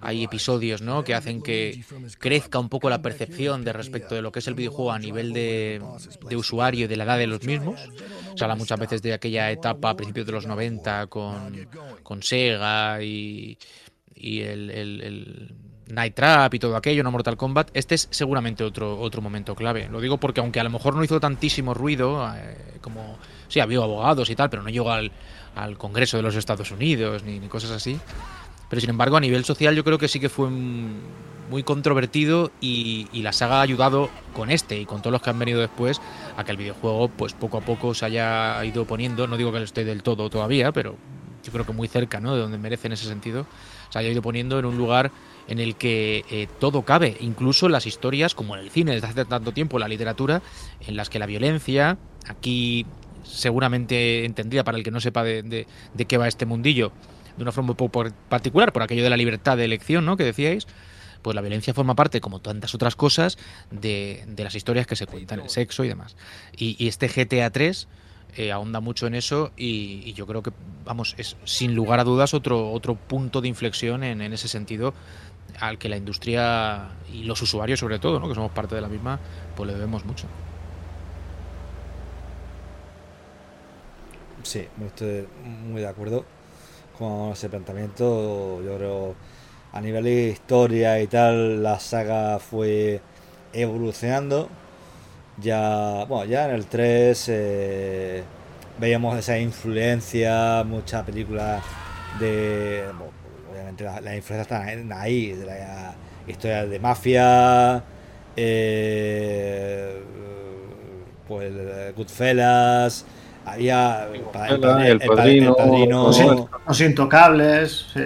[0.00, 1.04] hay episodios ¿no?
[1.04, 1.84] que hacen que
[2.18, 5.34] crezca un poco la percepción de respecto de lo que es el videojuego a nivel
[5.34, 5.82] de,
[6.34, 7.78] usuario y de la edad de los mismos.
[8.36, 11.68] Se habla muchas veces de aquella etapa a principios de los 90 con,
[12.02, 13.58] con Sega y,
[14.14, 15.52] y el
[15.88, 17.70] Night Trap y todo aquello, no Mortal Kombat.
[17.74, 19.88] Este es seguramente otro, otro momento clave.
[19.90, 23.18] Lo digo porque aunque a lo mejor no hizo tantísimo ruido, eh, como
[23.48, 25.12] sí, había abogados y tal, pero no llegó al,
[25.54, 27.98] al Congreso de los Estados Unidos ni, ni cosas así.
[28.68, 33.06] Pero sin embargo, a nivel social, yo creo que sí que fue muy controvertido y,
[33.12, 36.00] y la saga ha ayudado con este y con todos los que han venido después
[36.36, 39.28] a que el videojuego, pues poco a poco se haya ido poniendo.
[39.28, 40.96] No digo que lo esté del todo todavía, pero
[41.44, 42.34] yo creo que muy cerca, ¿no?
[42.34, 43.46] De donde merece en ese sentido.
[43.90, 45.12] Se haya ido poniendo en un lugar
[45.48, 49.24] en el que eh, todo cabe, incluso las historias, como en el cine desde hace
[49.24, 50.42] tanto tiempo, la literatura,
[50.86, 52.84] en las que la violencia, aquí
[53.22, 56.92] seguramente entendida para el que no sepa de, de- qué va este mundillo,
[57.36, 60.16] de una forma un poco particular, por aquello de la libertad de elección, ¿no?
[60.16, 60.66] Que decíais,
[61.22, 63.36] pues la violencia forma parte, como tantas otras cosas,
[63.70, 66.16] de, de las historias que se cuentan, el sexo y demás.
[66.56, 67.88] Y, y este GTA 3
[68.36, 70.52] eh, ahonda mucho en eso y, y yo creo que,
[70.84, 74.94] vamos, es sin lugar a dudas otro, otro punto de inflexión en, en ese sentido
[75.60, 78.28] al que la industria y los usuarios sobre todo, ¿no?
[78.28, 79.18] que somos parte de la misma,
[79.56, 80.26] pues le debemos mucho.
[84.42, 86.24] Sí, estoy muy de acuerdo
[86.98, 88.62] con ese planteamiento.
[88.62, 89.14] Yo creo,
[89.72, 93.00] a nivel de historia y tal, la saga fue
[93.52, 94.48] evolucionando.
[95.38, 98.22] Ya, bueno, ya en el 3 eh,
[98.78, 101.62] veíamos esa influencia, muchas películas
[102.20, 102.84] de.
[103.66, 105.94] Obviamente las la influencias están ahí, de la
[106.28, 107.82] historia de mafia,
[108.36, 110.02] eh,
[111.26, 111.52] pues
[111.96, 113.04] Goodfellas
[113.44, 117.86] Había pa- El padri- Padrino, padri- padrino- Los, in- los intocables.
[117.94, 118.00] sí.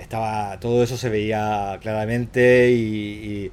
[0.00, 3.50] estaba todo eso se veía claramente y,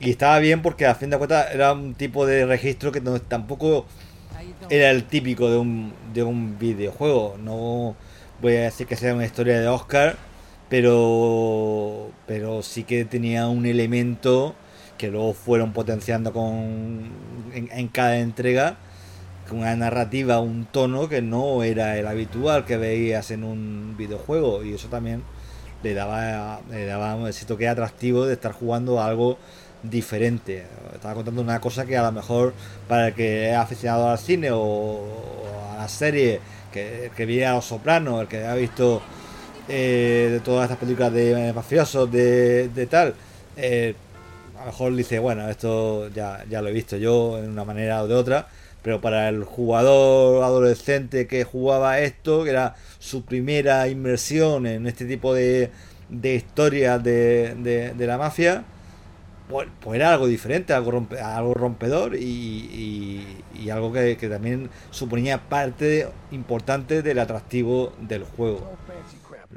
[0.00, 3.00] y- y estaba bien porque a fin de cuentas era un tipo de registro que
[3.00, 3.86] no- tampoco
[4.68, 7.36] era el típico de un, de un videojuego.
[7.40, 7.94] No
[8.42, 10.16] voy a decir que sea una historia de Oscar,
[10.68, 14.54] pero, pero sí que tenía un elemento
[14.98, 17.10] que luego fueron potenciando con,
[17.54, 18.76] en, cada entrega
[19.48, 24.64] con una narrativa, un tono que no era el habitual que veías en un videojuego
[24.64, 25.22] y eso también
[25.82, 29.38] le daba, le daba ese toque atractivo de estar jugando algo
[29.84, 30.64] diferente.
[30.92, 32.54] Estaba contando una cosa que a lo mejor
[32.88, 35.04] para el que es aficionado al cine o,
[35.74, 36.40] a la serie,
[36.72, 39.00] que, que viera a Los Sopranos, el que ha visto
[39.68, 43.14] eh, de todas estas películas de mafiosos, de, de tal,
[43.56, 43.94] eh,
[44.56, 48.02] a lo mejor dice, bueno, esto ya, ya lo he visto yo en una manera
[48.02, 48.48] o de otra,
[48.82, 55.04] pero para el jugador adolescente que jugaba esto, que era su primera inmersión en este
[55.06, 55.70] tipo de,
[56.08, 58.64] de historias de, de, de la mafia,
[59.48, 64.28] pues, pues era algo diferente, algo, rompe- algo rompedor y, y- y algo que, que
[64.28, 68.58] también suponía parte importante del atractivo del juego.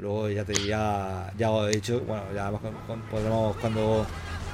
[0.00, 2.50] Luego ya te ya, ya os he dicho, bueno, ya
[3.10, 4.06] podremos cuando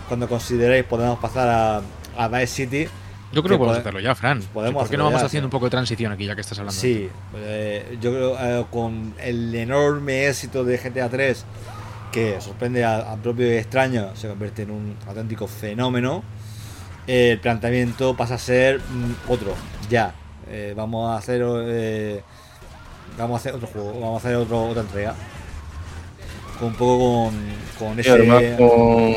[0.08, 1.82] cuando consideréis podemos pasar a,
[2.22, 2.88] a Vice City.
[3.32, 4.40] Yo creo que podemos pode- hacerlo ya, Fran.
[4.54, 5.48] podemos ¿Por qué no vamos ya, haciendo sí.
[5.48, 6.80] un poco de transición aquí, ya que estás hablando?
[6.80, 11.44] Sí, eh, yo creo eh, con el enorme éxito de GTA 3
[12.12, 16.22] que sorprende a- al propio extraño, se convierte en un auténtico fenómeno.
[17.08, 19.54] eh, el planteamiento pasa a ser mm, otro,
[19.90, 20.12] ya.
[20.48, 21.42] Eh, vamos a hacer
[23.18, 25.14] vamos a hacer otro juego, vamos a hacer otro, otra entrega.
[26.58, 27.34] Con un poco con,
[27.78, 29.14] con ese con,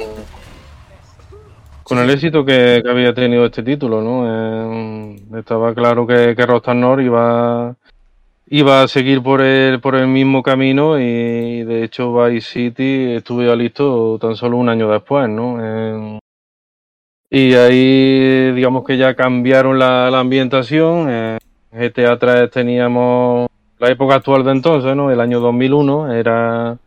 [1.84, 4.26] con el éxito que, que había tenido este título, ¿no?
[4.28, 7.76] Eh, estaba claro que, que Rockstar North iba,
[8.48, 13.42] iba a seguir por el, por el mismo camino y de hecho Vice City estuvo
[13.44, 15.58] ya listo tan solo un año después, ¿no?
[15.62, 16.20] Eh,
[17.32, 21.08] y ahí digamos que ya cambiaron la, la ambientación.
[21.10, 21.38] eh,
[21.72, 25.12] GTA 3 teníamos la época actual de entonces, ¿no?
[25.12, 26.78] El año 2001 era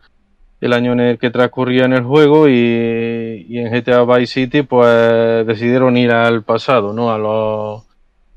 [0.62, 4.62] el año en el que transcurría en el juego y, y en GTA Vice City
[4.62, 7.12] pues decidieron ir al pasado, ¿no?
[7.12, 7.82] A los,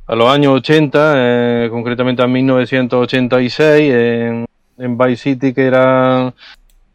[0.08, 4.46] a los años 80, eh, concretamente a 1986, en,
[4.80, 6.34] en Vice City que era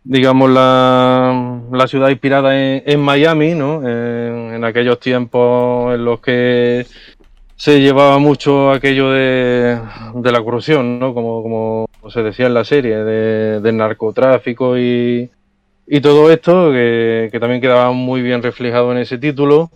[0.03, 3.89] digamos la, la ciudad inspirada en, Miami, ¿no?
[3.89, 6.87] En, en aquellos tiempos en los que
[7.61, 9.79] se llevaba mucho aquello de,
[10.15, 11.13] de la corrupción, ¿no?
[11.13, 15.31] Como, como se decía en la serie, de, del narcotráfico y,
[15.87, 19.71] y todo esto, que, que también quedaba muy bien reflejado en ese título.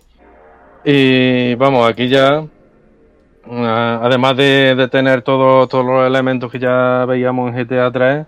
[0.83, 2.43] Y vamos, aquí ya,
[3.47, 8.25] además de, de tener todos todos los elementos que ya veíamos en GTA 3,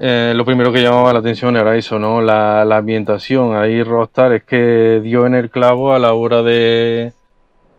[0.00, 2.20] eh, lo primero que llamaba la atención era eso, ¿no?
[2.20, 3.56] La, la ambientación.
[3.56, 7.14] Ahí Rockstar es que dio en el clavo a la hora de,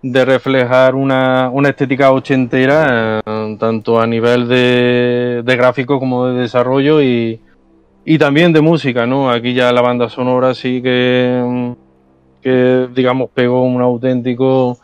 [0.01, 6.41] de reflejar una, una estética ochentera, eh, tanto a nivel de, de gráfico como de
[6.41, 7.39] desarrollo y,
[8.05, 9.29] y también de música, ¿no?
[9.29, 11.73] Aquí ya la banda sonora sí que,
[12.41, 14.77] que digamos, pegó un auténtico,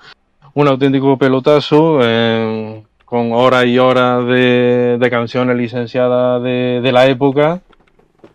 [0.53, 1.99] un auténtico pelotazo.
[2.01, 2.83] eh,
[3.13, 7.61] con horas y horas de, canciones licenciadas de, de la época,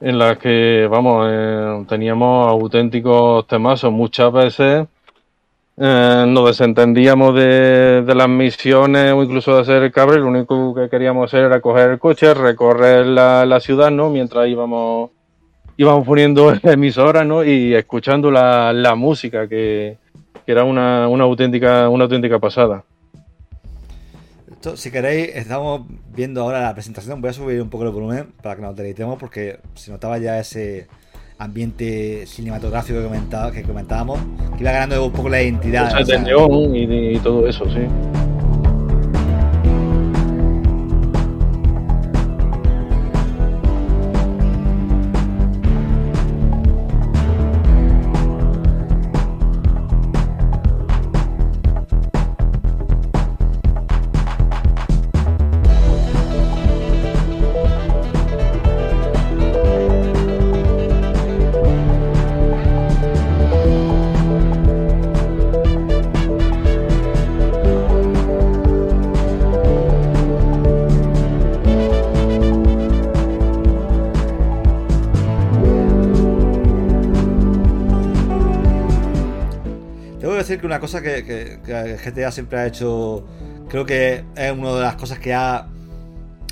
[0.00, 3.90] en las que, vamos, eh, teníamos auténticos temazos.
[3.90, 4.86] Muchas veces
[5.80, 10.74] eh, nos desentendíamos de, de las misiones o incluso de hacer el cabre, lo único
[10.74, 14.10] que queríamos hacer era coger el coche, recorrer la, la ciudad, ¿no?
[14.10, 15.10] Mientras íbamos,
[15.76, 17.44] íbamos poniendo emisoras, ¿no?
[17.44, 19.98] Y escuchando la, la música, que,
[20.44, 22.82] que era una, una, auténtica, una auténtica pasada.
[24.50, 27.20] Esto, si queréis, estamos viendo ahora la presentación.
[27.20, 30.40] Voy a subir un poco el volumen para que nos deleitemos porque se notaba ya
[30.40, 30.88] ese
[31.38, 34.18] ambiente cinematográfico que, comentaba, que comentábamos,
[34.56, 35.84] que iba ganando un poco la identidad.
[35.84, 37.80] Cosas o sea, de neón y, y todo eso, sí.
[80.68, 81.58] Una cosa que,
[82.04, 83.26] GTA siempre ha hecho
[83.68, 85.68] Creo que es una de las cosas que ha,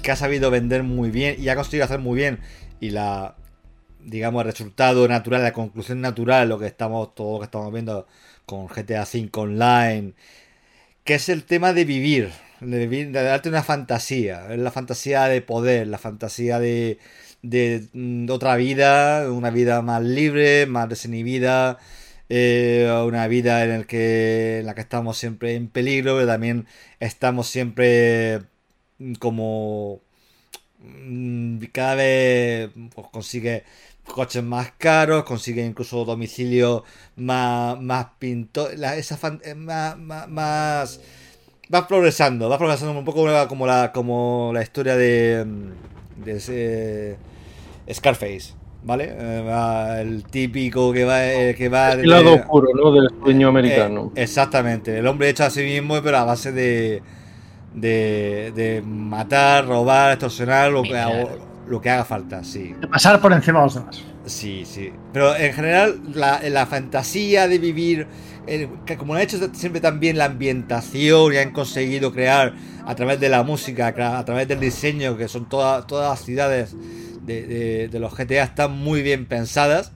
[0.02, 2.40] que ha sabido vender muy bien y ha conseguido hacer muy bien.
[2.78, 3.36] Y la,
[4.04, 8.06] digamos, el resultado natural, la conclusión natural, lo que estamos, todo lo que estamos viendo
[8.44, 10.12] con GTA V Online,
[11.04, 15.24] que es el tema de vivir, de vivir, de darte una fantasía, es la fantasía
[15.24, 16.98] de poder, la fantasía de,
[17.42, 21.78] de, mm, otra vida, una vida más libre, más desinhibida,
[22.28, 26.66] eh, una vida en, el que, en la que estamos siempre en peligro, pero también
[27.00, 28.42] estamos siempre
[28.98, 30.00] mm, como
[30.80, 33.64] mm, cada vez pues, consigue
[34.06, 36.84] coches más caros, consigue incluso domicilio
[37.16, 41.00] más, más pinto, la- esa fan- eh, más, más, más-
[41.68, 46.40] vas progresando, vas progresando un poco como la, como la historia de, mm, de
[47.92, 48.54] Scarface,
[48.86, 49.08] ¿vale?
[49.10, 52.92] Eh, el típico que va, eh, que va El lado de- oscuro, ¿no?
[52.92, 54.12] Del sueño americano.
[54.14, 57.02] eh, exactamente, el hombre hecho a sí mismo, pero a base de,
[57.74, 61.26] de, de matar, robar, extorsionar, lo que, haga,
[61.68, 62.74] lo que haga falta, sí.
[62.80, 64.02] De pasar por encima de los demás.
[64.24, 64.90] Sí, sí.
[65.12, 68.06] Pero en general, la, la fantasía de vivir,
[68.98, 72.54] como han hecho siempre también la ambientación y han conseguido crear
[72.86, 76.74] a través de la música, a través del diseño, que son todas todas las ciudades
[77.26, 79.92] de, los GTA están muy bien pensadas,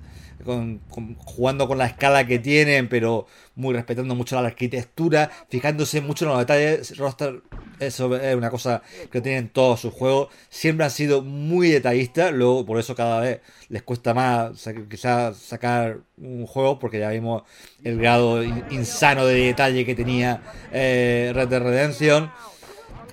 [1.18, 6.30] jugando con la escala que tienen, pero muy respetando mucho la arquitectura, fijándose mucho en
[6.30, 6.96] los detalles.
[6.96, 7.42] Rockstar,
[7.80, 10.28] eso es una cosa que tienen todos sus juegos.
[10.48, 15.98] Siempre han sido muy detallistas, luego por eso cada vez les cuesta más quizás sacar
[16.18, 17.42] un juego, porque ya vimos
[17.82, 22.30] el grado in- insano de detalle que tenía eh, Red Dead Redemption.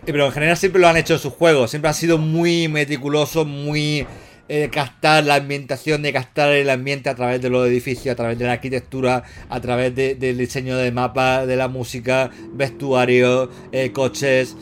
[0.05, 1.69] Pero en general siempre lo han hecho en sus juegos.
[1.69, 4.07] Siempre han sido muy meticulosos, muy
[4.49, 8.37] eh, captar la ambientación, de captar el ambiente a través de los edificios, a través
[8.39, 13.91] de la arquitectura, a través de- del diseño de mapas, de la música, vestuario, eh,
[13.91, 14.55] coches.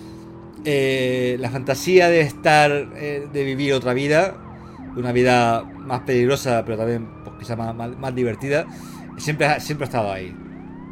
[0.68, 4.36] Eh, la fantasía de estar, eh, de vivir otra vida,
[4.96, 8.66] una vida más peligrosa, pero también pues, quizá más, más- más divertida,
[9.18, 10.34] siempre, ha- siempre ha estado ahí.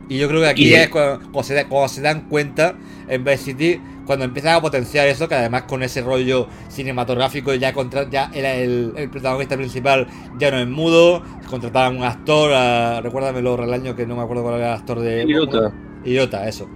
[0.10, 2.76] Y yo creo que aquí Y- es cuando, cuando se, da- cuando se dan cuenta
[3.08, 7.74] en Vice City, cuando empiezan a potenciar eso, que además con ese rollo cinematográfico ya
[7.74, 13.02] contra, ya era el, el protagonista principal ya no es mudo, contrataban un actor, a,
[13.02, 15.72] recuérdamelo Relaño que no me acuerdo cuál era el actor de Idiota.
[16.04, 16.68] Idiota, eso.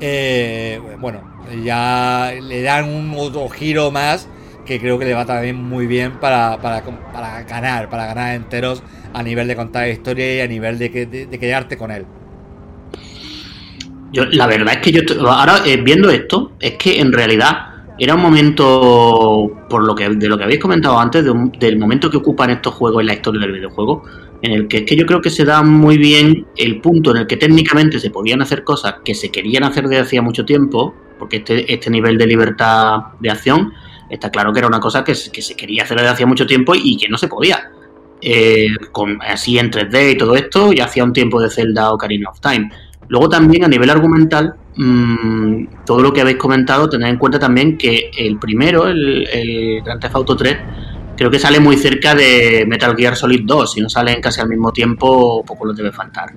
[0.00, 1.20] Eh, bueno,
[1.64, 4.28] ya le dan un otro giro más
[4.66, 6.82] que creo que le va también muy bien para, para,
[7.12, 8.82] para ganar, para ganar enteros
[9.12, 12.06] a nivel de contar historia y a nivel de, que- de- de quedarte con él.
[14.14, 15.00] Yo, la verdad es que yo
[15.30, 17.52] ahora eh, viendo esto, es que en realidad
[17.98, 21.24] era un momento, por lo que de lo que habéis comentado antes,
[21.58, 24.02] del momento que ocupan estos juegos en la historia del videojuego,
[24.42, 27.18] en el que es que yo creo que se da muy bien el punto en
[27.18, 30.94] el que técnicamente se podían hacer cosas que se querían hacer desde hacía mucho tiempo,
[31.18, 33.72] porque este, este nivel de libertad de acción
[34.10, 36.46] está claro que era una cosa que, se- que se quería hacer desde hacía mucho
[36.46, 37.70] tiempo y que no se podía.
[38.20, 41.94] Eh, con, así en 3D y todo esto, ya hacía un tiempo de Zelda o
[41.94, 42.70] Ocarina of Time.
[43.08, 47.76] Luego también a nivel argumental, mm, todo lo que habéis comentado, tened en cuenta también
[47.76, 50.56] que el primero, el, el Grand Theft Auto 3,
[51.16, 54.48] creo que sale muy cerca de Metal Gear Solid 2, si no salen casi al
[54.48, 56.30] mismo tiempo, poco les debe faltar.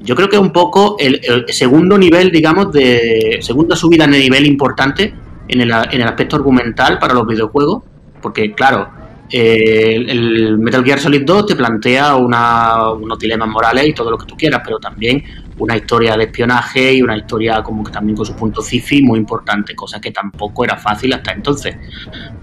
[0.00, 4.46] Yo creo que un poco el, el segundo nivel, digamos, de segunda subida de nivel
[4.46, 5.14] importante
[5.48, 7.82] en el, en el aspecto argumental para los videojuegos,
[8.20, 8.88] porque claro,
[9.30, 14.10] eh, el, el Metal Gear Solid 2 te plantea una- unos dilemas morales y todo
[14.10, 15.22] lo que tú quieras, pero también
[15.58, 19.18] una historia de espionaje y una historia como que también con su punto cifi muy
[19.18, 21.76] importante, cosa que tampoco era fácil hasta entonces.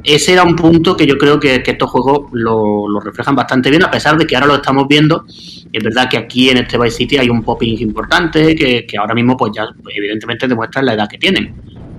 [0.03, 3.70] Ese era un punto que yo creo que, que estos juegos lo, lo reflejan bastante
[3.70, 5.26] bien, a pesar de que ahora lo estamos viendo.
[5.72, 9.14] Es verdad que aquí en este Vice City hay un popping importante que, que ahora
[9.14, 11.53] mismo pues ya evidentemente demuestra la edad que tienen.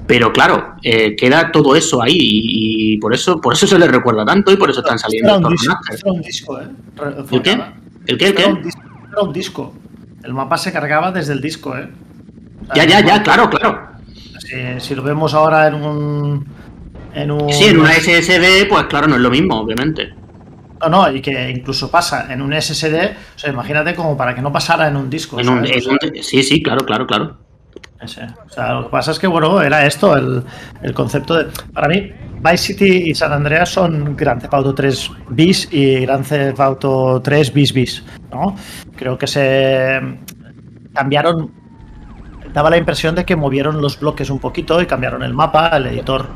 [0.07, 3.89] Pero claro, eh, queda todo eso ahí y, y por eso por eso se les
[3.89, 6.03] recuerda tanto y por eso están saliendo Era un estos disco, remasters.
[6.03, 6.69] era un disco, ¿eh?
[7.31, 7.61] ¿El qué?
[8.07, 8.27] ¿El qué?
[8.29, 8.43] ¿El qué?
[9.13, 9.75] era un disco.
[10.23, 11.89] El mapa se cargaba desde el disco, ¿eh?
[12.63, 13.89] O sea, Ya, ya, ya, claro, claro.
[14.39, 16.47] Si, si lo vemos ahora en un.
[17.15, 20.15] En un Sí, en una SSD, pues claro, no es lo mismo, obviamente.
[20.83, 23.15] No, no, y que incluso pasa en un SSD.
[23.37, 25.39] O sea, imagínate como para que no pasara en un disco.
[25.41, 25.87] En un- ¿sabes?
[25.87, 27.40] en un- sí, sí, claro, claro, claro.
[28.03, 30.43] O sea, lo que pasa es que, bueno, era esto, el,
[30.83, 31.47] el concepto de...
[31.73, 32.11] Para mí,
[32.43, 37.21] Vice City y San Andreas son Grand Theft Auto 3 bis y Grand Theft Auto
[37.23, 38.57] 3 bis bis, ¿no?
[38.97, 40.01] Creo que se
[40.95, 41.53] cambiaron...
[42.55, 45.87] Daba la impresión de que movieron los bloques un poquito y cambiaron el mapa, el
[45.87, 46.27] editor.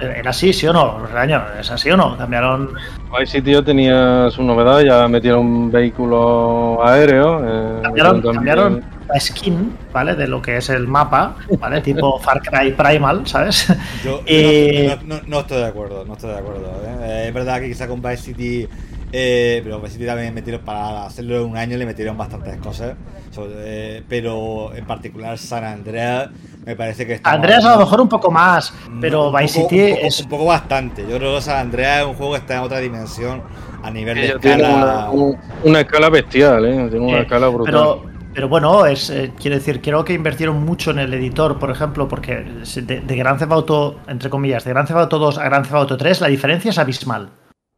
[0.00, 1.06] ¿Era así, sí o no?
[1.06, 2.16] Regaño, ¿Es así o no?
[2.16, 2.70] Cambiaron...
[3.18, 7.42] Vice City ya tenía su novedad, ya metieron vehículos aéreos.
[7.46, 10.14] eh, Cambiaron, también- cambiaron, la skin, ¿vale?
[10.14, 11.80] De lo que es el mapa, ¿vale?
[11.80, 13.72] Tipo Far Cry Primal, ¿sabes?
[14.04, 16.66] Yo, Eh, no, no- no- no estoy de acuerdo, no estoy de acuerdo.
[16.84, 16.96] ¿eh?
[17.02, 18.68] Eh, es verdad que quizá con Vice City,
[19.12, 22.94] eh, pero Vice City también metieron para hacerlo en un año, le metieron bastantes cosas.
[23.30, 23.52] Sobre-
[23.98, 26.30] eh, pero en particular San Andreas
[26.64, 27.30] me parece que está.
[27.32, 30.20] Andreas a lo mejor un poco más, pero un Vice poco- City un poco, es
[30.20, 31.02] un poco bastante.
[31.08, 33.42] Yo creo que San Andreas es un juego que está en otra dimensión
[33.82, 35.10] a nivel de Ella tiene una, escala.
[35.10, 36.88] un- una escala bestial, ¿eh?
[36.90, 37.64] Tiene una Eh, escala brutal.
[37.66, 38.02] Pero,
[38.34, 42.08] pero bueno, es, eh, quiero decir, creo que invirtieron mucho en el editor, por ejemplo,
[42.08, 45.64] porque de, de Grand Theft Auto, entre comillas, de Grand Theft Auto 2 a Grand
[45.64, 47.28] Theft Auto 3, la diferencia es abismal.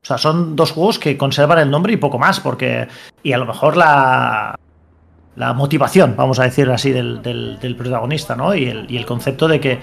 [0.03, 2.89] O sea, son dos juegos que conservan el nombre y poco más, porque.
[3.23, 4.55] Y a lo mejor la.
[5.37, 8.57] La motivación, vamos a decir así, del, del- protagonista, ¿no?
[8.57, 9.79] Y el, y el concepto de que,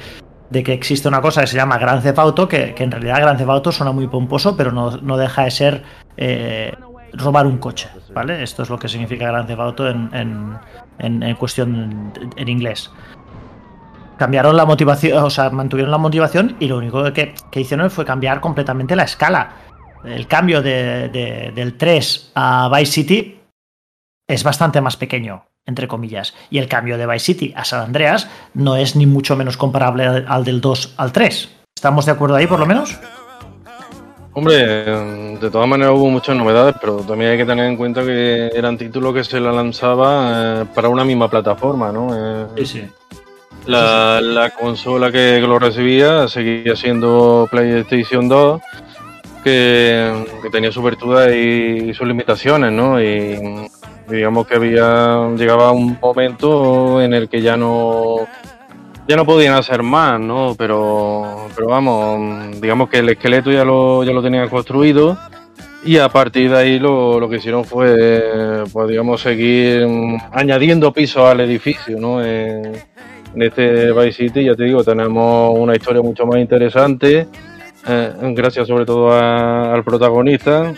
[0.49, 3.21] de que existe una cosa que se llama Grand Theft Auto, que, que en realidad
[3.21, 5.83] Grand Theft Auto suena muy pomposo, pero no, no deja de ser
[6.17, 6.73] eh,
[7.13, 8.43] robar un coche, ¿vale?
[8.43, 10.57] Esto es lo que significa Grand Theft Auto en, en,
[10.99, 12.91] en- en cuestión en inglés.
[14.17, 18.03] Cambiaron la motivación, o sea, mantuvieron la motivación y lo único que, que hicieron fue
[18.03, 19.51] cambiar completamente la escala.
[20.07, 23.39] El cambio de- de- del 3 a Vice City
[24.27, 26.33] es bastante más pequeño, entre comillas.
[26.49, 30.05] Y el cambio de Vice City a San Andreas no es ni mucho menos comparable
[30.05, 31.49] al, al del 2 al 3.
[31.75, 32.97] ¿Estamos de acuerdo ahí, por lo menos?
[34.33, 34.55] Hombre,
[35.37, 38.77] de todas maneras hubo muchas novedades, pero también hay que tener en cuenta que eran
[38.77, 42.09] títulos que se la lanzaba eh, para una misma plataforma, ¿no?
[42.57, 42.83] Eh, sí.
[43.65, 48.61] la, la consola que lo recibía seguía siendo PlayStation 2,
[49.45, 52.99] que, tenía sus virtudes y, sus limitaciones, ¿no?
[53.01, 53.69] Y,
[54.09, 58.27] digamos que había llegaba un momento en el que ya no
[59.07, 60.55] ya no podían hacer más, ¿no?
[60.57, 65.17] Pero, pero vamos, digamos que el esqueleto ya lo, ya lo tenían construido
[65.83, 69.87] y a partir de ahí lo, lo que hicieron fue, pues digamos, seguir
[70.31, 72.23] añadiendo pisos al edificio, ¿no?
[72.23, 72.73] En
[73.35, 77.27] este Vice City, ya te digo, tenemos una historia mucho más interesante,
[77.87, 80.73] eh, gracias sobre todo al protagonista.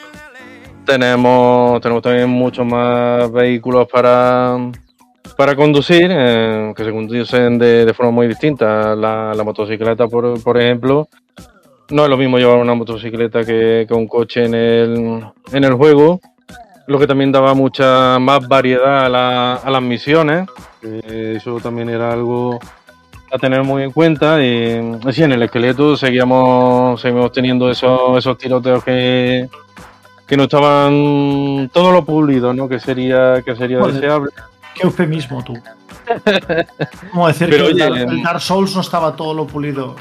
[0.86, 4.58] Tenemos, tenemos también muchos más vehículos para,
[5.36, 8.96] para conducir, eh, que se conducen de, forma muy distinta.
[8.96, 11.08] La, motocicleta, por, ejemplo,
[11.90, 15.74] no es lo mismo llevar una motocicleta que, que un coche en el, en el
[15.74, 16.22] juego,
[16.88, 20.48] lo que también daba mucha más variedad a, la- a las misiones,
[20.82, 22.60] que eso también era algo
[23.32, 24.42] a tener muy en cuenta.
[24.44, 24.80] Y
[25.12, 29.50] sí, en el esqueleto seguíamos, seguimos teniendo esos, esos tiroteos que,
[30.26, 32.68] que no estaban todo lo pulido, ¿no?
[32.70, 34.32] Que sería, que sería deseable.
[34.74, 35.54] Qué eufemismo tú.
[37.12, 39.96] Como decir Pero que el, oye, el Dark Souls no estaba todo lo pulido.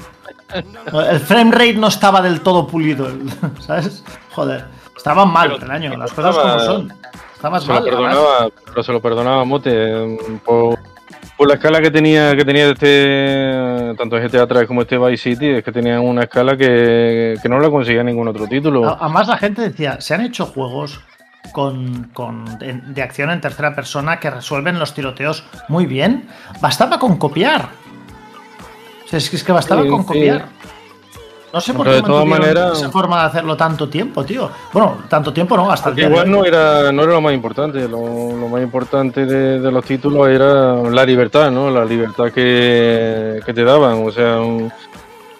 [1.11, 3.29] El frame rate no estaba del todo pulido, el-
[3.61, 4.05] ¿sabes?
[4.33, 4.65] Joder,
[4.97, 6.93] estaban mal Pero el año, las estaba- cosas como son.
[7.35, 7.83] Estabas se lo mal.
[7.83, 8.15] además.
[8.15, 10.79] perdonaba, pero se lo perdonaba a Mote mm, por,
[11.37, 15.49] por la escala que tenía que tenía este tanto GTA 3 como este Vice City,
[15.51, 18.97] es que tenían una escala que, que no la conseguía ningún otro título.
[19.01, 21.01] Además, la gente decía, se han hecho juegos
[21.53, 26.27] con, con- de, de acción en tercera persona que resuelven los tiroteos muy bien.
[26.61, 27.69] Bastaba con copiar.
[29.05, 30.07] O sea, es que, es que bastaba Sí, con sí.
[30.07, 30.47] copiar.
[31.57, 34.51] No sé por qué de todas maneras- esa forma de hacerlo tanto tiempo, tío.
[34.75, 37.89] Bueno, tanto tiempo no, hasta el día igual no era, no era lo más importante,
[37.89, 37.99] lo,
[38.37, 41.71] lo más importante de, de los títulos era la libertad, ¿no?
[41.71, 44.05] La libertad que, que te daban.
[44.07, 44.71] O sea, un-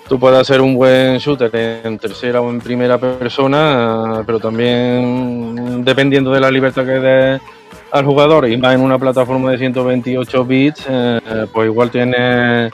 [0.09, 1.51] tú puedes hacer un buen shooter
[1.85, 7.41] en tercera o en primera persona, pero también dependiendo de la libertad que des
[7.93, 12.73] al jugador y más en una plataforma de 128 bits, eh, pues igual tienes,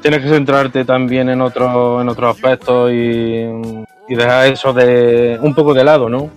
[0.00, 3.46] tienes que centrarte también en otros en otros aspectos y,
[4.08, 6.30] dejar eso de un poco de lado, ¿no?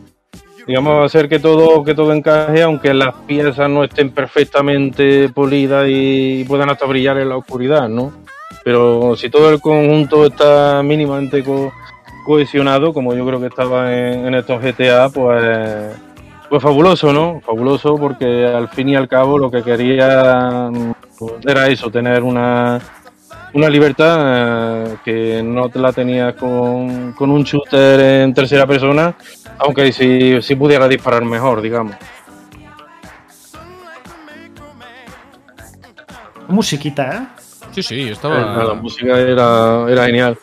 [0.68, 6.44] digamos hacer que todo que todo encaje aunque las piezas no estén perfectamente pulidas y
[6.46, 8.12] puedan hasta brillar en la oscuridad no
[8.64, 11.72] pero si todo el conjunto está mínimamente co-
[12.26, 15.98] cohesionado como yo creo que estaba en, estos GTA pues
[16.48, 20.94] pues fabuloso no fabuloso porque al fin y al cabo lo que quería mm,
[21.48, 22.80] era eso tener una
[23.54, 24.18] una libertad
[24.86, 29.16] eh, que no te la tenías con, con un shooter en tercera persona,
[29.60, 31.96] aunque si, si pudiera disparar mejor, digamos.
[36.48, 37.42] Musiquita, ¿eh?
[37.72, 38.74] Sí, sí, La estaba.
[38.76, 40.38] música era, era genial.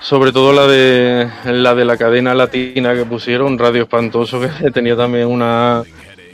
[0.00, 4.96] Sobre todo la de la de la cadena latina que pusieron, Radio Espantoso, que tenía
[4.96, 5.82] también una,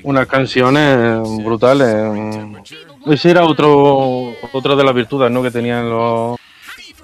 [0.05, 1.89] unas canciones brutales.
[3.07, 5.43] Ese era otro, otra de las virtudes ¿no?
[5.43, 6.37] que tenían los,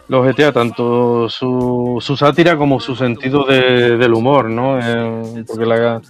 [0.08, 4.78] los GTA, tanto su, su sátira como su sentido de- del humor, ¿no?
[4.80, 6.00] Eh, porque la-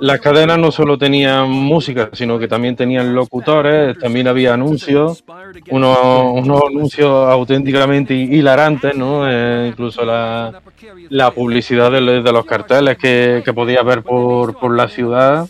[0.00, 5.22] las cadenas no solo tenían música, sino que también tenían locutores, también había anuncios,
[5.70, 5.98] unos,
[6.44, 9.22] unos anuncios auténticamente hilarantes, ¿no?
[9.30, 10.60] Eh, incluso la,
[11.08, 15.46] la publicidad de, de los carteles que, que podías ver por, por la ciudad.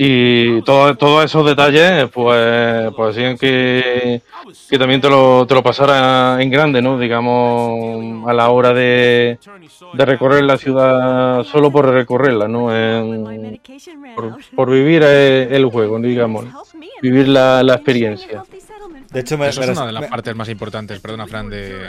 [0.00, 4.22] Y todo- todos esos detalles, pues, pues hacían que,
[4.70, 6.98] que también te lo, te lo pasara en grande, ¿no?
[6.98, 9.38] Digamos, a la hora de,
[9.94, 12.72] de recorrer la ciudad solo por recorrerla, ¿no?
[12.74, 13.60] En-
[14.14, 16.44] por, por vivir eh, el juego, digamos,
[17.02, 18.44] vivir la, la experiencia.
[19.10, 21.48] De hecho, me, Eso es me- una de las me- partes más importantes, perdona, Fran,
[21.50, 21.88] de.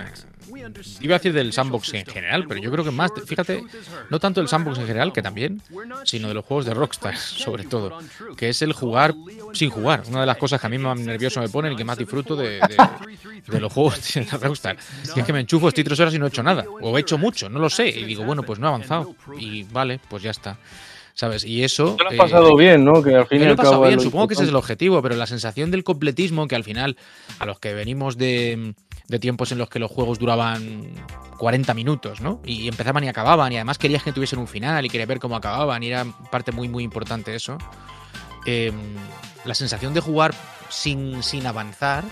[1.01, 3.63] Iba a decir del sandbox en general, pero yo creo que más, fíjate,
[4.09, 5.61] no tanto el sandbox en general, que también,
[6.03, 7.97] sino de los juegos de Rockstar, sobre todo,
[8.38, 9.13] que es el jugar
[9.53, 10.03] sin jugar.
[10.07, 12.36] Una de las cosas que a mí más nervioso me pone y que más disfruto
[12.36, 12.78] de, de-
[13.47, 14.78] de los juegos de Rockstar.
[15.15, 17.01] Y es que me enchufo, estoy tres horas y no he hecho nada, o he
[17.01, 20.24] hecho mucho, no lo sé, y digo, bueno, pues no he avanzado, y vale, pues
[20.24, 20.57] ya está.
[21.15, 21.43] ¿Sabes?
[21.43, 21.95] Y eso.
[21.97, 23.03] Te lo has eh, pasado bien, ¿no?
[23.03, 25.01] Que al fin y he al pasado cabo bien, supongo que ese es el objetivo,
[25.01, 26.95] pero la sensación del completismo, que al final,
[27.39, 28.74] a los que venimos de,
[29.10, 30.93] de tiempos en los que los juegos duraban
[31.38, 32.41] 40 minutos, ¿no?
[32.45, 35.36] Y empezaban y acababan, y además querías que tuviesen un final y querías ver cómo
[35.36, 37.57] acababan, y era parte muy, muy importante eso.
[38.45, 38.72] Eh,
[39.45, 40.34] la sensación de jugar
[40.70, 42.03] sin, sin avanzar,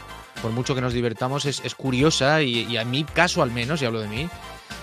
[0.41, 3.81] por mucho que nos divertamos, es, es curiosa, y, y en mi caso al menos,
[3.81, 4.27] y hablo de mí,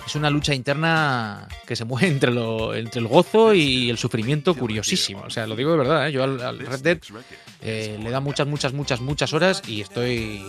[0.07, 4.55] es una lucha interna que se mueve entre, lo, entre el gozo y el sufrimiento
[4.55, 5.23] curiosísimo.
[5.27, 6.13] O sea, lo digo de verdad, ¿eh?
[6.13, 6.99] yo al, al Red Dead
[7.63, 10.45] eh, le da muchas, muchas, muchas, muchas horas y estoy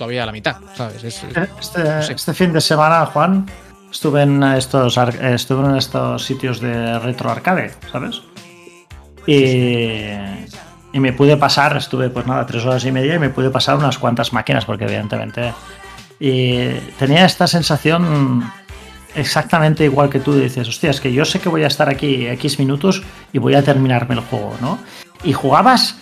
[0.00, 1.04] todavía a la mitad, ¿sabes?
[1.04, 3.44] Es- es- Este, este fin de semana, Juan,
[3.92, 8.22] estuve en estos eh, estuve en estos sitios de retro arcade, ¿sabes?
[9.26, 10.06] Y,
[10.94, 13.76] y me pude pasar, estuve pues nada, tres horas y media y me pude pasar
[13.76, 15.52] unas cuantas máquinas, porque evidentemente.
[16.18, 18.50] Y tenía esta sensación
[19.14, 22.26] exactamente igual que tú dices, hostia, es que yo sé que voy a estar aquí
[22.26, 23.02] X minutos
[23.34, 24.78] y voy a terminarme el juego, ¿no?
[25.24, 25.96] Y jugabas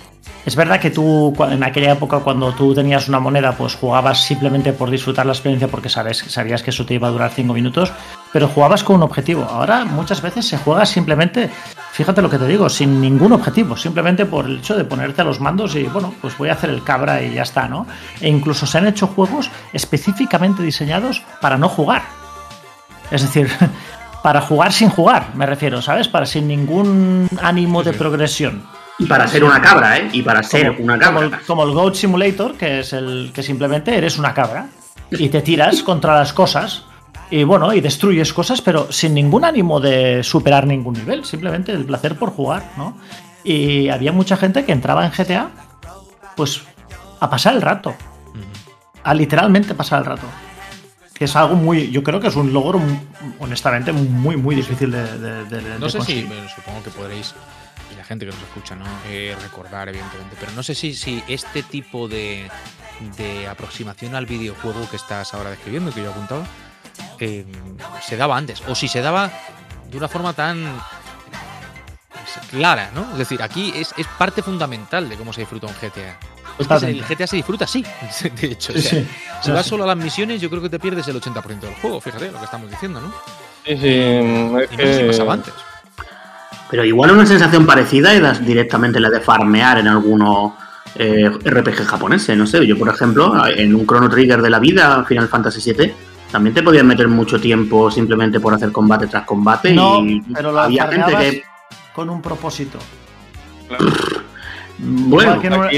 [0.46, 4.72] es verdad que tú en aquella época cuando tú tenías una moneda pues jugabas simplemente
[4.72, 7.92] por disfrutar la experiencia porque sabes, sabías que eso te iba a durar 5 minutos,
[8.32, 9.44] pero jugabas con un objetivo.
[9.44, 11.50] Ahora muchas veces se juega simplemente,
[11.92, 15.24] fíjate lo que te digo, sin ningún objetivo, simplemente por el hecho de ponerte a
[15.24, 17.86] los mandos y bueno, pues voy a hacer el cabra y ya está, ¿no?
[18.20, 22.02] E incluso se han hecho juegos específicamente diseñados para no jugar.
[23.10, 23.50] Es decir,
[24.22, 26.08] para jugar sin jugar, me refiero, ¿sabes?
[26.08, 28.77] Para sin ningún ánimo de progresión.
[28.98, 30.08] Y para ser una cabra, ¿eh?
[30.12, 31.46] Y para ser Como- una Como el, cabra.
[31.46, 34.68] como el Goat Simulator, que es el que simplemente eres una cabra
[35.10, 36.84] y te tiras contra las cosas
[37.30, 41.84] y bueno, y destruyes cosas, pero sin ningún ánimo de superar ningún nivel, simplemente el
[41.84, 42.96] placer por jugar, ¿no?
[43.44, 45.50] Y había mucha gente que entraba en GTA,
[46.36, 46.62] pues
[47.20, 47.94] a pasar el rato,
[49.04, 50.26] a literalmente pasar el rato.
[51.14, 52.80] Que es algo muy, yo creo que es un logro,
[53.40, 56.48] honestamente, muy, muy difícil de, de- de- de no sé si, conseguir.
[56.54, 57.34] supongo que podréis,
[58.08, 58.84] gente que nos escucha, ¿no?
[59.08, 62.50] Eh, recordar, evidentemente, pero no sé si, si este tipo de,
[63.18, 66.44] de aproximación al videojuego que estás ahora describiendo, que yo apuntaba,
[67.20, 67.44] eh,
[68.02, 69.30] se daba antes, o si se daba
[69.90, 70.80] de una forma tan
[72.50, 73.02] clara, ¿no?
[73.12, 76.18] Es decir, aquí es, es parte fundamental de cómo se disfruta un GTA.
[76.58, 77.84] Que el GTA se disfruta así,
[78.40, 78.72] de hecho.
[78.72, 79.08] Sí, o sea, sí.
[79.42, 79.70] Si vas sí.
[79.70, 82.38] solo a las misiones, yo creo que te pierdes el 80% del juego, fíjate lo
[82.38, 83.12] que estamos diciendo, ¿no?
[83.64, 85.54] Sí, sí, es Y no sé si que- pasaba antes.
[86.70, 90.52] Pero igual una sensación parecida era directamente la de farmear en algunos
[90.94, 92.36] eh, RPG japoneses.
[92.36, 95.92] No sé, yo por ejemplo, en un Chrono Trigger de la vida, Final Fantasy VII,
[96.30, 99.72] también te podías meter mucho tiempo simplemente por hacer combate tras combate.
[99.72, 101.42] No, y pero había gente que.
[101.94, 102.78] con un propósito.
[104.80, 105.76] Bueno, igual que aquí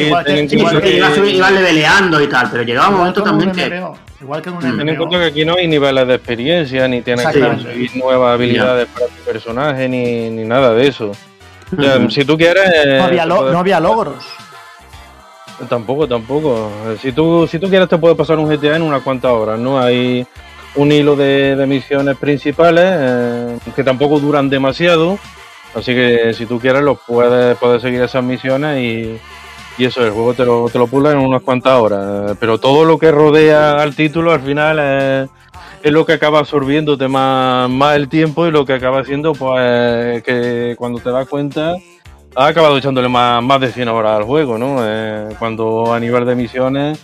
[0.57, 3.66] igual que- sí, igual ibas leveleando y tal, pero llegaba un momento también que.
[3.70, 4.76] MMO, Igual que en un Mm.
[4.78, 8.34] Ten en cuenta que aquí no hay niveles de experiencia, ni tienes que conseguir nuevas
[8.34, 11.12] habilidades para tu personaje, ni, ni nada de eso.
[11.76, 12.11] O sea, Ujú.
[12.11, 12.64] Si tú quieres.
[12.98, 14.24] No había, te lo- puedes- no había logros.
[15.68, 16.70] Tampoco, tampoco.
[17.01, 19.78] Si tú, si tú quieres, te puedes pasar un GTA en unas cuantas horas, ¿no?
[19.80, 20.26] Hay
[20.74, 25.18] un hilo de, de misiones principales eh, que tampoco duran demasiado.
[25.75, 29.21] Así que si tú quieres, los puedes, puedes seguir esas misiones y,
[29.79, 32.37] y eso, el juego te lo, te lo pula en unas cuantas horas.
[32.41, 35.31] Pero todo lo que rodea al título al final es,
[35.83, 40.23] es lo que acaba absorbiéndote más, más el tiempo y lo que acaba haciendo, pues,
[40.23, 41.77] que cuando te das cuenta
[42.37, 44.79] ha acabado echándole más, más de 100 horas al juego, ¿no?
[44.81, 47.01] Eh, cuando a nivel de misiones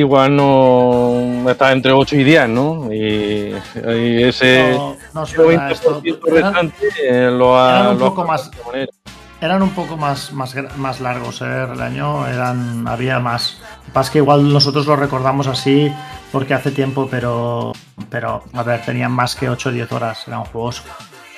[0.00, 2.92] igual no está entre 8 y 10, ¿no?
[2.92, 7.80] Y, y ese No, no es verdad, esto- 90% eran, restante eh, lo ha...
[7.80, 8.92] eran un lo ha poco más- esta manera.
[9.40, 11.66] eran un poco más, más, más largos ¿eh?
[11.72, 13.58] el año, eran, había más.
[13.92, 15.90] Pasa que igual nosotros lo recordamos así
[16.32, 17.72] porque hace tiempo, pero,
[18.10, 20.26] pero a ver, tenían más que 8 o 10 horas.
[20.28, 20.82] Eran juegos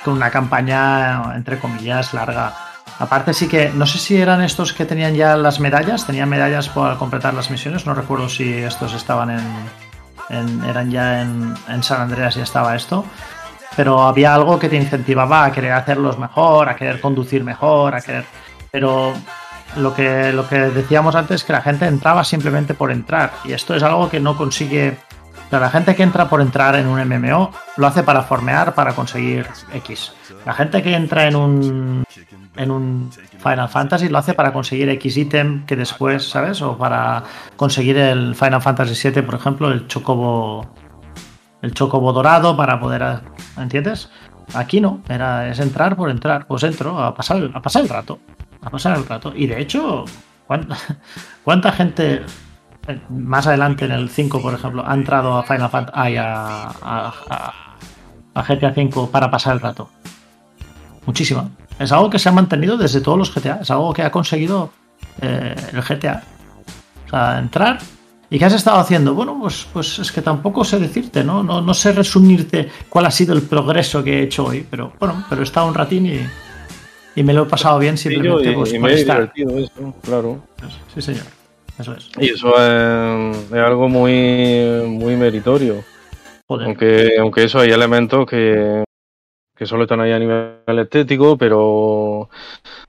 [0.05, 2.55] con una campaña, entre comillas, larga.
[2.99, 6.69] Aparte sí que, no sé si eran estos que tenían ya las medallas, tenían medallas
[6.69, 12.01] por completar las misiones, no recuerdo si estos estaban en, eran ya en, en San
[12.01, 13.05] Andreas y estaba esto,
[13.77, 18.01] pero había algo que te incentivaba a querer hacerlos mejor, a querer conducir mejor, a
[18.01, 18.25] querer...
[18.73, 19.13] Pero
[19.77, 23.77] lo que, lo que decíamos antes, que la gente entraba simplemente por entrar, y esto
[23.77, 24.97] es algo que no consigue...
[25.47, 28.75] o sea, la gente que entra por entrar en un MMO lo hace para formear,
[28.75, 30.13] para conseguir X.
[30.47, 32.05] La gente que entra en un,
[32.57, 36.63] en un Final Fantasy lo hace para conseguir X ítem que después, ¿sabes?
[36.63, 37.23] O para
[37.57, 40.67] conseguir el Final Fantasy VII, por ejemplo, el chocobo
[41.61, 43.21] el chocobo dorado para poder,
[43.57, 44.11] ¿entiendes?
[44.55, 48.19] Aquí no, era es entrar por entrar, pues entro a pasar a pasar el rato,
[48.63, 49.33] a pasar el rato.
[49.35, 50.05] Y de hecho,
[50.47, 52.23] ¿cuánta, gente
[53.11, 57.55] más adelante en el 5, por ejemplo, ha entrado a Final Fantasy a, a, a-
[58.35, 59.91] a GTA 5 para pasar el rato?
[61.09, 61.49] Muchísima.
[61.79, 63.61] Es algo que se ha mantenido desde todos los GTA.
[63.63, 64.71] Es algo que ha conseguido
[65.23, 66.23] eh, el GTA.
[67.07, 67.79] O sea, entrar.
[68.29, 69.15] ¿Y qué has estado haciendo?
[69.15, 71.43] Bueno, pues, pues es que tampoco sé decirte, ¿no?
[71.43, 71.63] ¿no?
[71.63, 74.67] No sé resumirte cuál ha sido el progreso que he hecho hoy.
[74.71, 76.21] Pero bueno, pero he estado un ratín y,
[77.17, 79.95] y me lo he pasado bien Y, simplemente y pues, me por he divertido eso,
[80.03, 80.43] claro.
[80.95, 81.25] Sí, señor.
[81.79, 82.11] Eso es.
[82.21, 85.83] Y eso es, es algo muy, muy meritorio.
[86.47, 86.67] Joder.
[86.67, 88.85] Aunque, aunque eso hay elementos que,
[89.59, 92.29] que solo están ahí a nivel estético, pero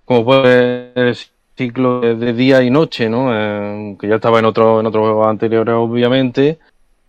[0.06, 1.18] como puede el
[1.58, 3.30] ciclo de, día y noche, ¿no?
[3.34, 6.60] Eh, que ya estaba en otro, en otros juegos anteriores, obviamente,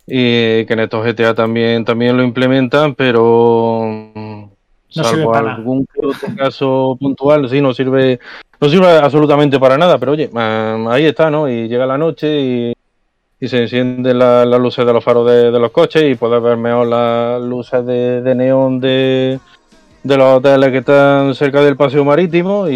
[0.07, 3.85] y que en estos GTA también, también lo implementan, pero
[4.15, 4.49] No
[4.89, 8.19] sirve salvo algún otro caso puntual, sí, no sirve,
[8.59, 11.47] no sirve absolutamente para nada, pero oye, eh, ahí está, ¿no?
[11.47, 12.73] Y llega la noche y
[13.41, 16.41] y se encienden la- las luces de los faros de, de los coches y puedes
[16.41, 19.39] ver mejor las luces de, de neón de,
[20.03, 22.73] de los hoteles que están cerca del paseo marítimo y,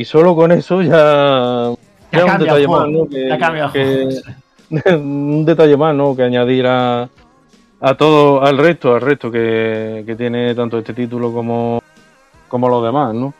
[0.00, 1.70] y solo con eso ya,
[2.12, 3.08] Ya ya un detalle juego, más, ¿no?
[3.08, 4.20] Que, ya cambia el que-
[4.70, 5.00] juego.
[5.00, 6.14] un detalle más, ¿no?
[6.16, 7.08] Que añadir a,
[7.80, 11.80] a todo, al resto, al resto que, que tiene tanto este título como,
[12.48, 13.32] como los demás, ¿no?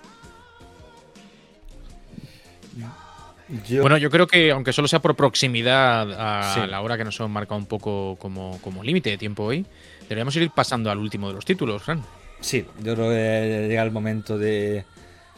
[3.66, 6.60] Yo- Bueno, yo creo que aunque solo sea por proximidad a Sí.
[6.68, 9.64] la hora que nos hemos marcado un poco como, como límite de tiempo hoy,
[10.02, 12.02] deberíamos ir pasando al último de los títulos, Fran.
[12.40, 14.84] Sí, yo creo que llega el momento de,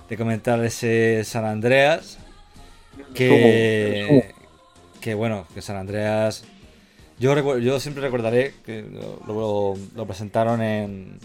[0.09, 2.19] de comentar ese San Andreas.
[3.15, 4.33] Que,
[5.01, 6.45] que bueno, que San Andreas.
[7.19, 11.19] Yo, yo siempre recordaré que lo, lo- lo presentaron en.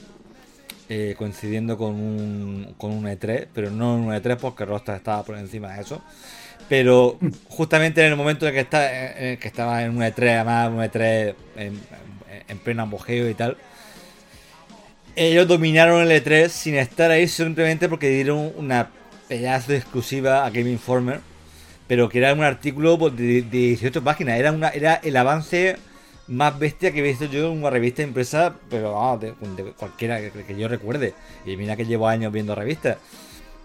[0.88, 5.24] eh, coincidiendo con un, con un E3, pero no en un E3 porque Rostas estaba
[5.24, 6.02] por encima de eso.
[6.68, 10.80] Pero justamente en el momento en que, en el estaba en un E3, además un
[10.80, 11.80] E3 en,
[12.47, 13.57] en pleno apogeo y tal,
[15.16, 18.89] ellos dominaron el E3 sin estar ahí simplemente porque dieron una
[19.28, 21.20] pedazo exclusiva a Game Informer,
[21.88, 24.39] pero que era un artículo pues, de, de 18 páginas.
[24.39, 25.78] Era, una, era el avance
[26.28, 29.34] más bestia que he visto yo en una revista impresa, pero de,
[29.74, 31.13] cualquiera que yo recuerde.
[31.45, 32.97] Y mira que llevo años viendo revistas.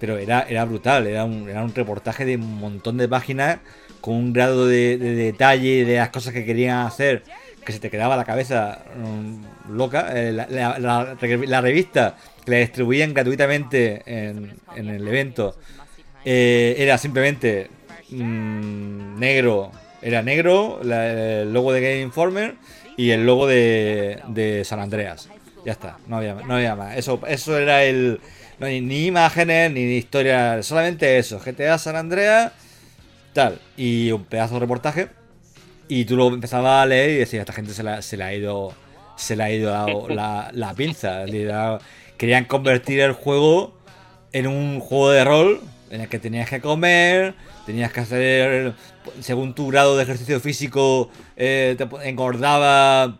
[0.01, 3.59] Pero era, era brutal, era un, era un reportaje de un montón de páginas
[4.01, 7.22] con un grado de, de detalle de las cosas que querían hacer
[7.64, 10.11] que se te quedaba la cabeza mm, loca.
[10.14, 15.57] Eh, la, revista que la distribuían gratuitamente en, en el evento
[16.24, 17.68] eh, era simplemente
[18.11, 19.72] mm, negro.
[20.03, 22.55] Era negro, el logo de Game Informer
[22.96, 25.28] y el logo de, de San Andreas.
[25.64, 26.96] Ya está, no había, no había más.
[26.96, 28.18] Eso, eso era el.
[28.61, 31.40] No hay ni imágenes ni historia, solamente eso.
[31.40, 32.52] GTA San Andreas,
[33.32, 33.58] tal.
[33.76, 35.08] Y un pedazo de reportaje.
[35.88, 38.34] Y tú lo empezabas a leer y decías, esta gente se la, se la ha
[38.34, 38.72] ido.
[39.16, 41.24] Se le ha ido la, la- la pinza.
[42.16, 43.76] Querían convertir el juego
[44.32, 47.34] en un juego de rol en el que tenías que comer,
[47.66, 48.74] tenías que hacer,
[49.20, 53.18] según tu grado de ejercicio físico, eh, te engordaba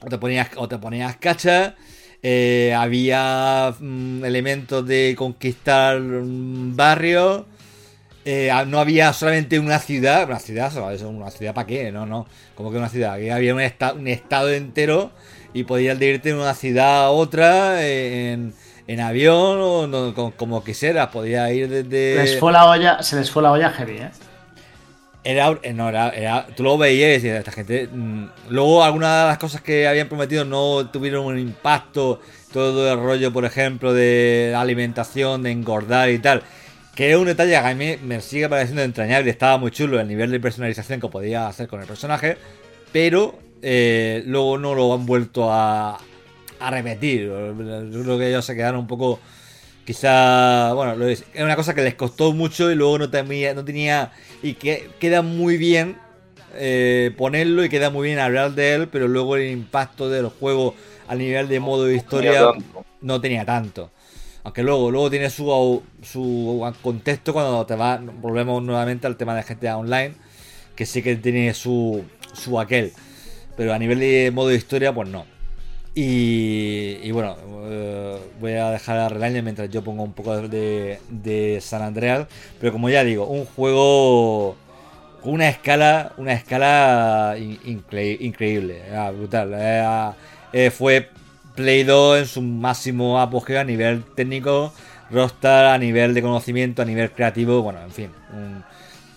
[0.00, 1.74] o te ponías, o te ponías cacha.
[2.22, 7.44] Eh, había mm, elementos de conquistar mm, barrios.
[8.24, 10.72] eh, ah, no había solamente una ciudad, una ciudad,
[11.06, 14.06] una ciudad para qué, no, no, como que una ciudad, Aquí había un, esta- un
[14.08, 15.10] estado entero
[15.54, 18.52] y podías irte de una ciudad a otra en,
[18.86, 22.16] en avión o no, co- como quisieras, podías ir desde...
[22.16, 24.10] Les fue la olla, se les fue la olla heavy, ¿eh?
[25.24, 27.88] Era, eh, no, era, era- tú lo veías y esta gente.
[27.92, 32.20] mm, Luego, algunas de las cosas que habían prometido no tuvieron un impacto.
[32.52, 36.42] Todo el rollo, por ejemplo, de alimentación, de engordar y tal.
[36.94, 39.30] Que es un detalle que a mí me sigue pareciendo entrañable.
[39.30, 42.38] Estaba muy chulo el nivel de personalización que podía hacer con el personaje.
[42.92, 45.98] Pero eh, luego no lo han vuelto a,
[46.60, 47.26] a repetir.
[47.26, 49.20] Yo creo que ellos se quedaron un poco.
[49.88, 53.54] Quizá, bueno, lo es, es una cosa que les costó mucho y luego no tenía,
[53.54, 54.12] no tenía
[54.42, 55.96] y que queda muy bien
[56.56, 60.74] eh, ponerlo y queda muy bien hablar de él, pero luego el impacto del juego
[61.08, 62.50] a nivel de modo de historia
[63.00, 63.90] no tenía tanto.
[64.44, 69.42] Aunque luego, luego tiene su, su contexto cuando te va, volvemos nuevamente al tema de
[69.42, 70.12] GTA Online,
[70.76, 72.92] que sí que tiene su, su aquel.
[73.56, 75.37] Pero a nivel de modo de historia, pues no.
[76.00, 81.58] Y, bueno, eh, voy a dejar a Relaño mientras yo pongo un poco de, de
[81.60, 82.28] San Andreas.
[82.60, 84.54] Pero como ya digo, un juego
[85.20, 89.52] con una escala, una escala in- incre- increíble, era brutal.
[89.54, 90.14] Era-
[90.52, 91.08] eh, fue
[91.56, 94.72] Play 2 en su máximo apogeo a nivel técnico,
[95.10, 98.10] Rockstar a nivel de conocimiento, a nivel creativo, bueno, en fin.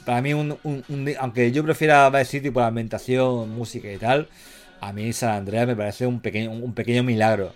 [0.05, 0.57] para mí, un-
[1.19, 4.27] aunque yo prefiera Vice City por la ambientación, música y tal,
[4.81, 7.51] a mí San Andreas me parece un pequeño, un pequeño milagro.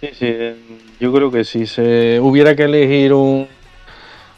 [0.00, 0.56] Sí, sí, eh,
[0.98, 3.46] yo creo que si se hubiera que elegir un,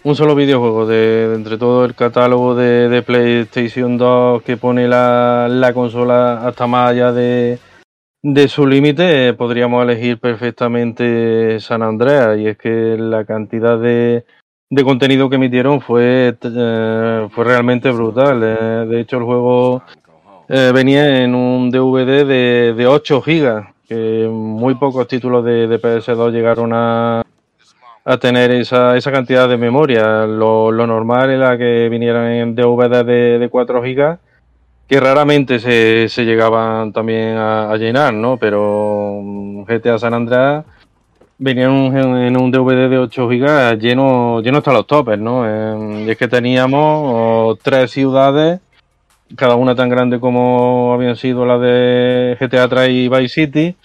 [0.03, 5.73] un solo videojuego de, entre todo el catálogo de, PlayStation 2 que pone la, la
[5.73, 7.59] consola hasta más allá de,
[8.23, 12.39] de su límite, eh, podríamos elegir perfectamente San Andreas.
[12.39, 14.27] Y es que la cantidad de,
[14.69, 18.39] de contenido que emitieron fue, eh, fue realmente brutal.
[18.91, 19.83] de hecho, el juego
[20.49, 25.81] eh, venía en un DVD de, de 8 gigas, que muy pocos títulos de, de
[25.81, 27.23] PS2 llegaron a,
[28.05, 30.27] a tener esa, esa cantidad de memoria.
[30.27, 34.19] Lo, normal era que vinieran en DVD de, de 4 gigas,
[34.87, 38.37] que raramente se, se llegaban también a, llenar, ¿no?
[38.37, 40.65] Pero mm, GTA San Andreas
[41.39, 45.45] venía en un, DVD de 8 gigas lleno, lleno hasta los topes, ¿no?
[46.05, 48.61] Y es que teníamos oh, tres ciudades
[49.37, 53.77] cada una tan grande como habían sido las de GTA 3 y Vice City.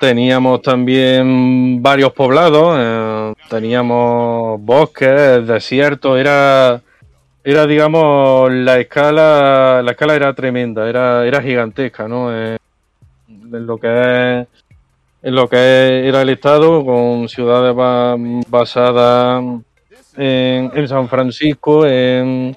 [0.00, 6.80] Teníamos también varios poblados, eh, teníamos bosques, desiertos, era,
[7.44, 12.34] era digamos, la escala, la escala era tremenda, era, era gigantesca, ¿no?
[12.34, 12.56] Eh,
[13.28, 14.46] en lo que es,
[15.22, 18.16] en lo que era el estado, con ciudades ba-
[18.48, 19.44] basadas
[20.16, 22.56] en, en San Francisco, en,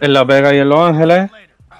[0.00, 1.30] en Las Vegas y en Los Ángeles.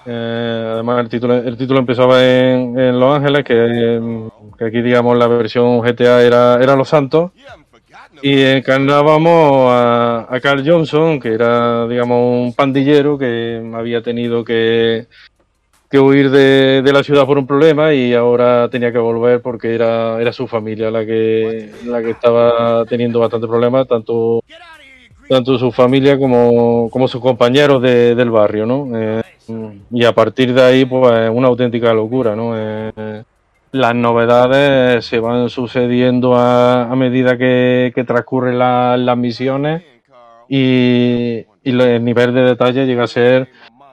[0.06, 5.16] Eh, además, el título, el título empezaba en, en Los Ángeles, que, que aquí, digamos,
[5.18, 7.32] la versión GTA era, era Los Santos.
[8.22, 15.06] Y encarnábamos a, Carl Johnson, que era, digamos, un pandillero que había tenido que,
[15.90, 19.74] que huir de, de la ciudad por un problema y ahora tenía que volver porque
[19.74, 24.42] era, era su familia la que, la que estaba teniendo bastante problemas, tanto
[25.28, 28.88] tanto su familia como, como sus compañeros de- del barrio, ¿no?
[28.94, 29.22] Eh,
[29.90, 32.52] y a partir de ahí, pues, una auténtica locura, ¿no?
[32.56, 33.22] Eh,
[33.72, 39.82] las novedades se van sucediendo a, a medida que, transcurren la- las misiones
[40.48, 43.48] y, el nivel de detalle llega a ser,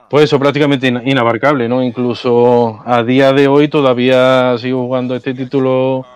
[0.08, 1.82] pues eso, prácticamente ina- inabarcable, ¿no?
[1.82, 6.06] Incluso a día de hoy todavía sigo jugando este título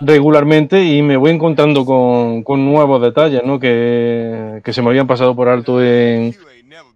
[0.00, 3.58] regularmente y me voy encontrando con, con nuevos detalles ¿no?
[3.58, 6.34] que, que se me habían pasado por alto en,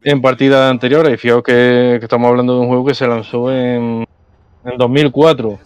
[0.03, 1.15] en partidas anteriores.
[1.15, 4.07] Y fijaos que, estamos hablando de un juego que se lanzó en,
[4.65, 5.59] en 2004.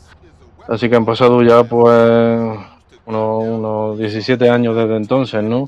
[0.68, 2.58] Así que han pasado ya pues
[3.06, 5.66] unos, unos 17 años desde entonces, ¿no?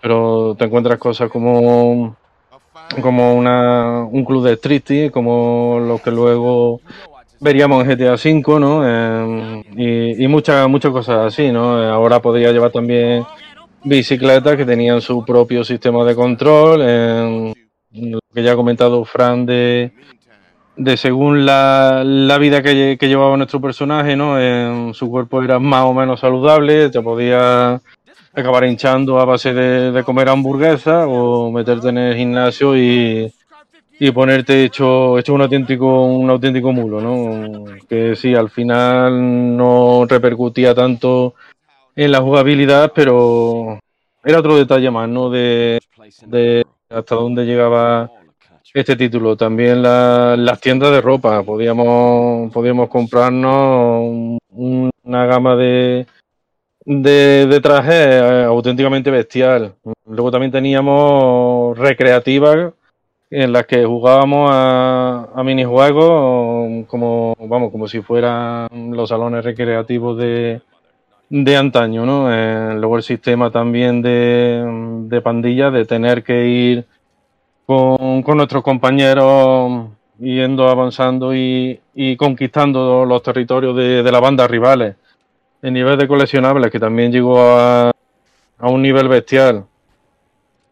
[0.00, 2.16] Pero te encuentras cosas como,
[3.00, 6.80] como una, un club de striptease, como los que luego
[7.44, 8.82] veríamos en GTA V, ¿no?
[8.84, 11.82] Eh, y, muchas muchas cosas así, ¿no?
[11.82, 13.24] Eh, Ahora podría llevar también
[13.84, 17.52] bicicletas que tenían su propio sistema de control, eh,
[17.92, 19.92] lo que ya ha comentado Fran de,
[20.76, 24.40] de según la, la vida que, lle- que llevaba nuestro personaje, ¿no?
[24.40, 27.78] Eh, su cuerpo era más o menos saludable, te podía
[28.32, 33.30] acabar hinchando a base de, de comer hamburguesas o meterte en el gimnasio y,
[33.98, 37.64] y ponerte hecho, hecho un auténtico, un auténtico mulo, ¿no?
[37.88, 41.34] Que sí, al final no repercutía tanto
[41.94, 43.78] en la jugabilidad, pero
[44.24, 45.30] era otro detalle más, ¿no?
[45.30, 45.80] De,
[46.26, 48.10] de hasta dónde llegaba
[48.72, 49.36] este título.
[49.36, 54.00] También la- las tiendas de ropa, podíamos, podíamos comprarnos
[54.50, 56.06] un- una gama de,
[56.84, 59.74] de, de trajes auténticamente bestial.
[60.06, 62.72] Luego también teníamos recreativas
[63.36, 70.16] en las que jugábamos a, a minijuegos como vamos como si fueran los salones recreativos
[70.18, 70.60] de,
[71.30, 72.32] de antaño, ¿no?
[72.32, 74.64] Eh, luego el sistema también de,
[75.08, 76.84] de pandilla, de tener que ir
[77.66, 79.88] con, con nuestros compañeros
[80.20, 84.94] yendo avanzando y, y conquistando los territorios de, de las bandas rivales.
[85.60, 87.90] El nivel de coleccionables que también llegó a,
[88.58, 89.64] a un nivel bestial.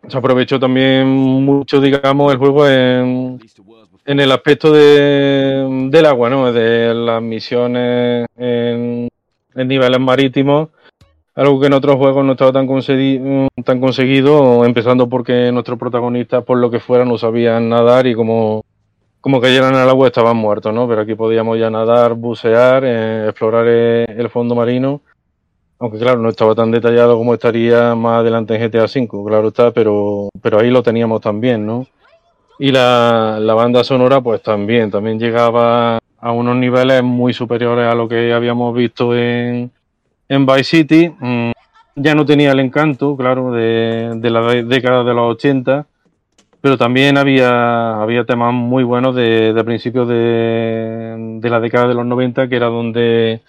[0.09, 3.41] Se aprovechó también mucho, digamos, el juego en,
[4.05, 6.53] en el aspecto de, del agua, ¿no?
[6.53, 9.09] De las misiones en,
[9.55, 10.71] niveles marítimos.
[11.35, 16.45] Algo que en otros juegos no estaba tan, concedi- tan conseguido, empezando porque nuestros protagonistas,
[16.45, 18.65] por lo que fuera, no sabían nadar y como,
[19.21, 20.87] como cayeran al agua estaban muertos, ¿no?
[20.89, 25.01] Pero aquí podíamos ya nadar, bucear, eh, explorar eh, el fondo marino.
[25.83, 29.73] Aunque claro, no estaba tan detallado como estaría más adelante en GTA V, claro está,
[29.73, 31.89] pero, pero ahí lo teníamos también, ¿no?
[32.61, 37.97] Y la, la banda sonora, pues también, también llegaba a unos niveles muy superiores a
[37.97, 39.73] lo que habíamos visto en,
[40.29, 41.13] en Vice City.
[41.19, 41.51] Mm,
[41.97, 45.85] ya no tenía el encanto, claro, de, de la década de los 80,
[46.61, 51.95] pero también había, había temas muy buenos de, de principios de, de la década de
[51.95, 53.41] los 90, que era donde,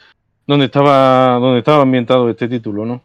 [0.47, 3.01] donde, estaba, donde estaba ambientado este título, ¿no?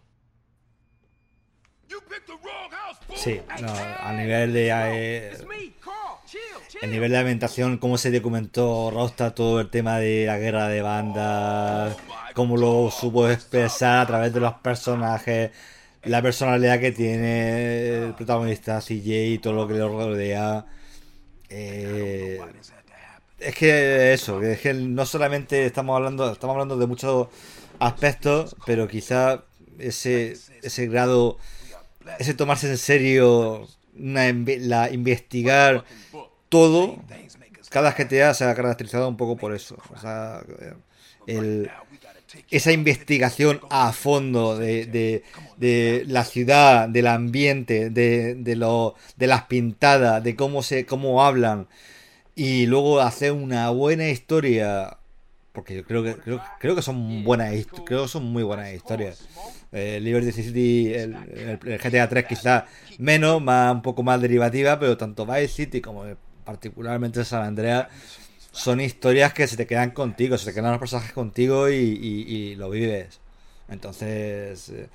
[3.15, 4.71] Sí, no, a nivel de.
[4.71, 5.33] eh,
[6.83, 10.83] el nivel de ambientación, cómo se documentó Rosta todo el tema de la guerra de
[10.83, 11.97] bandas,
[12.35, 15.51] cómo lo supo expresar a través de los personajes,
[16.05, 20.67] la personalidad que tiene el protagonista CJ y todo lo que lo rodea.
[21.49, 22.39] Eh,
[23.39, 27.29] es que eso, que es que no solamente estamos hablando, estamos hablando de muchos
[27.79, 29.45] aspectos, pero quizá
[29.79, 31.39] ese, ese grado,
[32.19, 33.69] ese tomarse en serio,
[33.99, 34.25] una,
[34.61, 35.85] la investigar
[36.49, 36.99] todo,
[37.71, 39.77] cada GTA se ha caracterizado un poco por eso.
[39.95, 40.43] O sea,
[42.51, 45.23] esa investigación a fondo de, de-
[45.57, 51.25] de la ciudad, del ambiente, de, de, lo, de las pintadas, de cómo se cómo
[51.25, 51.69] hablan
[52.39, 54.97] y luego hacer una buena historia
[55.53, 57.53] porque yo creo que creo, creo que son buenas
[57.85, 59.19] creo que son muy buenas historias.
[59.73, 62.65] Eh, Liberty City el, GTA 3 quizás
[62.99, 66.05] menos más un poco más derivativa pero tanto Vice City como
[66.45, 67.89] particularmente San Andreas
[68.53, 72.33] son historias que se te quedan contigo se te quedan los personajes contigo y, y-
[72.35, 73.21] y lo vives.
[73.69, 74.89] Entonces eh,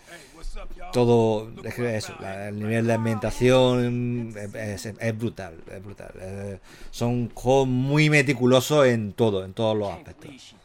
[0.91, 2.13] todo es eso
[2.47, 6.11] el nivel de ambientación es brutal es brutal.
[6.19, 6.59] Eh,
[6.91, 10.55] son juegos muy meticulosos en todo en todos los aspectos.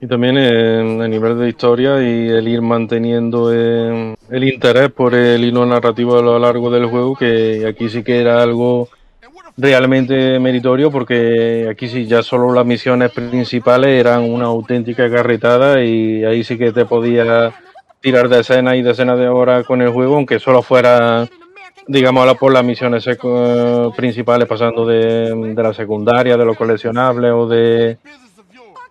[0.00, 5.12] Y también en el nivel de historia y el ir manteniendo eh, el interés por
[5.12, 8.88] el hilo narrativo a lo largo del juego, que aquí sí que era algo
[9.56, 16.24] realmente meritorio, porque aquí sí ya solo las misiones principales eran una auténtica carretada y
[16.24, 17.52] ahí sí que te podías
[18.00, 21.26] tirar de escenas y decenas de horas con el juego, aunque solo fuera,
[21.86, 27.98] digamos, por las misiones secu- principales, pasando de, la secundaria, de los coleccionables o de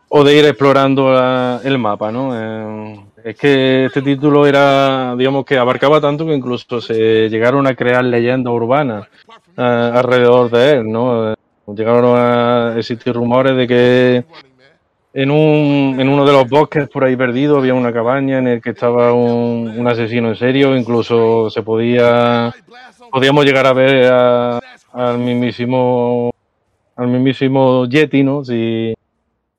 [0.09, 2.31] o de ir explorando el mapa, ¿no?
[2.33, 7.75] Eh, es que este título era, digamos que abarcaba tanto que incluso se llegaron a
[7.75, 9.05] crear leyendas urbanas
[9.57, 11.31] eh, alrededor de él, ¿no?
[11.31, 11.35] Eh,
[11.75, 14.23] Llegaron a existir rumores de que
[15.19, 18.61] en, un, en uno de los bosques por ahí perdido había una cabaña en el
[18.61, 22.53] que estaba un, un asesino en serio, incluso se podía,
[23.11, 24.59] podíamos llegar a ver a-
[24.93, 26.29] al mismísimo,
[26.95, 28.45] al mismísimo Yeti, ¿no?
[28.45, 28.93] Si,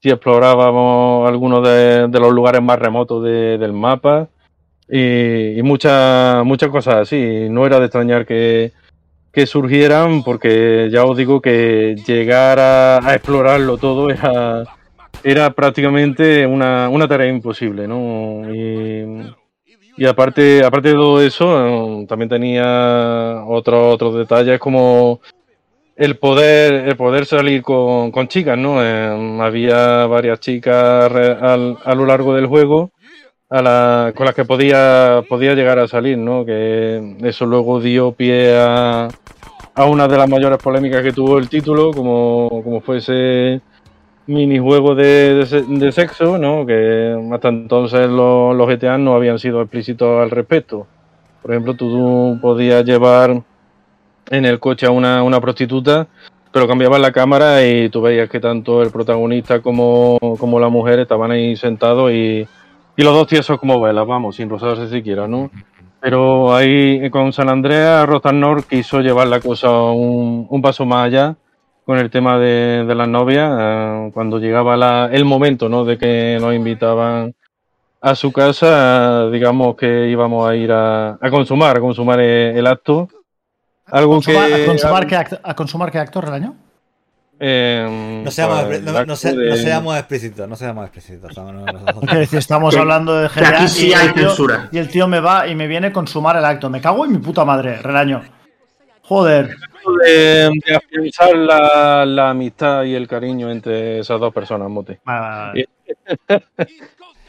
[0.01, 4.29] si explorábamos algunos de, los lugares más remotos de- del mapa
[4.89, 7.49] y, y muchas muchas cosas así.
[7.51, 8.71] No era de extrañar que,
[9.33, 14.63] que surgieran porque ya os digo que llegar a, a explorarlo todo era,
[15.23, 18.43] era prácticamente una, una tarea imposible, ¿no?
[18.55, 19.35] Y,
[19.97, 25.21] y aparte, aparte de todo eso, eh, también tenía otros otros detalles como
[25.97, 28.83] el poder, el poder salir con, con chicas, ¿no?
[28.85, 32.91] Eh, había varias chicas al- a lo largo del juego
[33.51, 36.45] a la- con las que podía, podía llegar a salir, ¿no?
[36.45, 39.09] Que eso luego dio pie a,
[39.75, 43.61] a una de las mayores polémicas que tuvo el título, como, como fue ese
[44.29, 46.67] minijuego de, de, se- de sexo, ¿no?
[46.67, 50.87] Que hasta entonces los, los GTA no habían sido explícitos al respecto.
[51.43, 53.43] Por ejemplo, tú podías llevar
[54.31, 56.07] en el coche a una, una prostituta,
[56.53, 61.01] pero cambiabas la cámara y tú veías que tanto el protagonista como, como la mujer
[61.01, 62.47] estaban ahí sentados y,
[62.97, 65.51] y los dos tiesos como velas, vamos, sin rozarse siquiera, ¿no?
[66.01, 71.37] Pero ahí con San Andreas, Rotanor quiso llevar la cosa un, un paso más allá
[71.89, 75.87] con el tema de, de las novias, eh, cuando llegaba la- el momento, ¿no?
[75.87, 77.35] De que nos invitaban
[78.03, 82.59] a su casa, eh, digamos que íbamos a ir a, a consumar, a consumar el,
[82.59, 83.09] el acto.
[83.87, 86.55] Algo ¿Consumar- que ¿A consumar qué act- a consumar qué actor el año?
[87.41, 91.35] Eh, No seamos, pues, no, no se- seamos explícitos, no seamos explícitos.
[91.39, 92.03] no, no, no.
[92.13, 94.69] Es decir, estamos hablando de Que aquí sí y, el tío, censura.
[94.71, 96.69] y el tío me va y me viene con sumar el acto.
[96.69, 98.21] Me cago en mi puta madre, relaño.
[99.09, 99.49] Joder.
[100.05, 105.01] de, de afianzar la, la amistad y el cariño entre esas dos personas, Mote.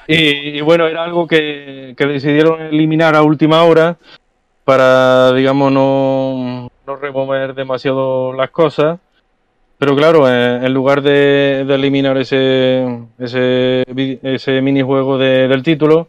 [0.08, 3.96] Y, y bueno, era algo que, que decidieron eliminar a última hora
[4.64, 8.98] para, digamos, no, no remover demasiado las cosas.
[9.78, 12.88] Pero claro, en, en lugar de, de eliminar ese,
[13.20, 13.84] ese,
[14.24, 16.08] ese minijuego de- del título,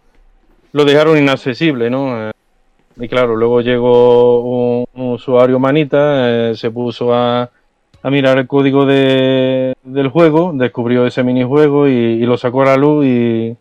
[0.72, 2.30] lo dejaron inaccesible, ¿no?
[3.01, 7.51] Y claro, luego llegó un, usuario manita, eh, se puso a,
[8.02, 12.66] a mirar el código de- del juego, descubrió ese minijuego y, y lo sacó a
[12.66, 13.56] la luz y,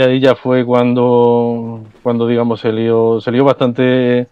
[0.00, 4.26] ahí ya fue cuando, cuando digamos, se lió, se lió bastante,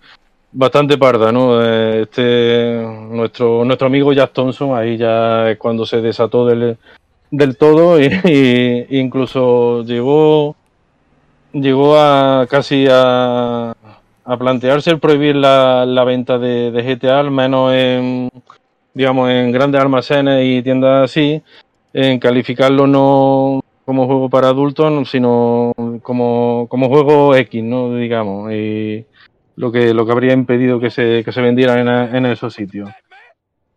[0.53, 1.63] bastante parda, ¿no?
[1.63, 6.77] Eh, Este, nuestro, nuestro amigo Jack Thompson, ahí ya es cuando se desató del,
[7.31, 8.07] del todo y,
[8.91, 10.57] y incluso llegó,
[11.53, 13.75] llegó a casi a,
[14.25, 18.31] a plantearse el prohibir la, la venta de, de GTA, al menos en,
[18.95, 21.43] digamos, en grandes almacenes y tiendas así,
[21.93, 25.73] en calificarlo no como juego para adultos, sino
[26.03, 27.95] como, como juego X, ¿no?
[27.95, 29.05] Digamos, y
[29.57, 32.91] lo que, lo que habría impedido que se, que se vendieran en, en esos sitios.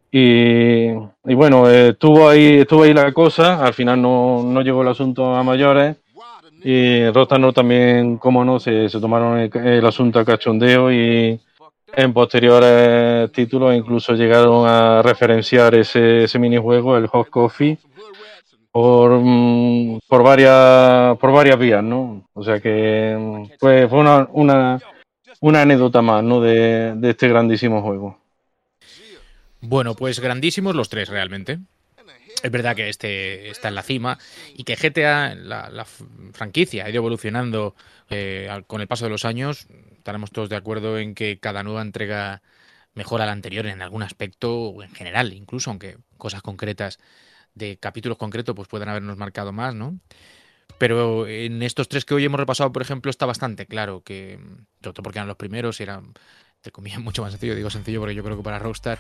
[0.10, 0.88] Y,
[1.26, 5.36] y bueno, estuvo ahí, estuvo ahí la cosa, al final no, no llegó el asunto
[5.36, 5.98] a mayores.
[6.70, 11.40] Y Rotano también, como no, se, tomaron el, asunto a cachondeo y
[11.94, 17.78] en posteriores títulos incluso llegaron a referenciar ese, ese minijuego, el Hot Coffee,
[18.70, 22.28] por, mm, por varias por varias vías, ¿no?
[22.34, 24.78] O sea que mm, fue, una, una,
[25.40, 26.42] una anécdota más, ¿no?
[26.42, 28.20] De este grandísimo juego.
[29.62, 31.60] Bueno, pues grandísimos los tres realmente.
[32.44, 34.20] Es verdad que este está en la cima
[34.56, 35.86] y que GTA, la, la
[36.34, 37.76] franquicia, ha ido evolucionando
[38.10, 39.68] eh, con el paso de los años.
[39.98, 42.42] Estaremos todos de acuerdo en que cada nueva entrega
[42.94, 47.00] mejora a la anterior en algún aspecto o en general, incluso aunque cosas concretas
[47.54, 50.00] de capítulos concretos pues puedan habernos marcado más, ¿no?
[50.78, 54.40] Pero en estos tres que hoy hemos repasado, por ejemplo, está bastante claro que,
[54.82, 56.14] sobre todo porque eran los primeros y eran,
[56.62, 57.56] te comían mucho más sencillo.
[57.56, 59.00] Digo sencillo porque yo creo que para Rockstar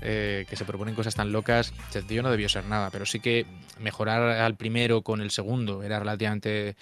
[0.00, 3.46] eh, que se proponen cosas tan locas, sencillo no debió ser nada, pero sí que
[3.78, 6.76] mejorar al primero con el segundo era relativamente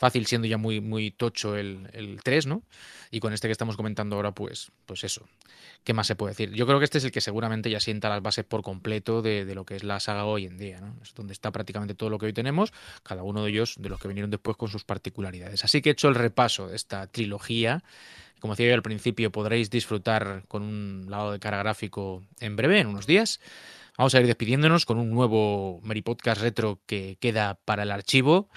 [0.00, 2.62] fácil, siendo ya muy, muy tocho el, el 3, ¿no?
[3.10, 5.28] Y con este que estamos comentando ahora, pues, pues eso.
[5.84, 6.52] ¿Qué más se puede decir?
[6.52, 9.44] Yo creo que este es el que seguramente ya sienta las bases por completo de,
[9.44, 10.96] de lo que es la saga hoy en día, ¿no?
[11.02, 12.72] Es donde está prácticamente todo lo que hoy tenemos,
[13.02, 15.64] cada uno de ellos, de los que vinieron después con sus particularidades.
[15.64, 17.84] Así que he hecho el repaso de esta trilogía.
[18.40, 22.80] Como decía yo al principio, podréis disfrutar con un lado de cara gráfico en breve,
[22.80, 23.38] en unos días.
[23.98, 28.48] Vamos a ir despidiéndonos con un nuevo Meri Podcast Retro que queda para el archivo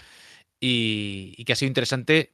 [0.64, 2.32] y, y que ha sido interesante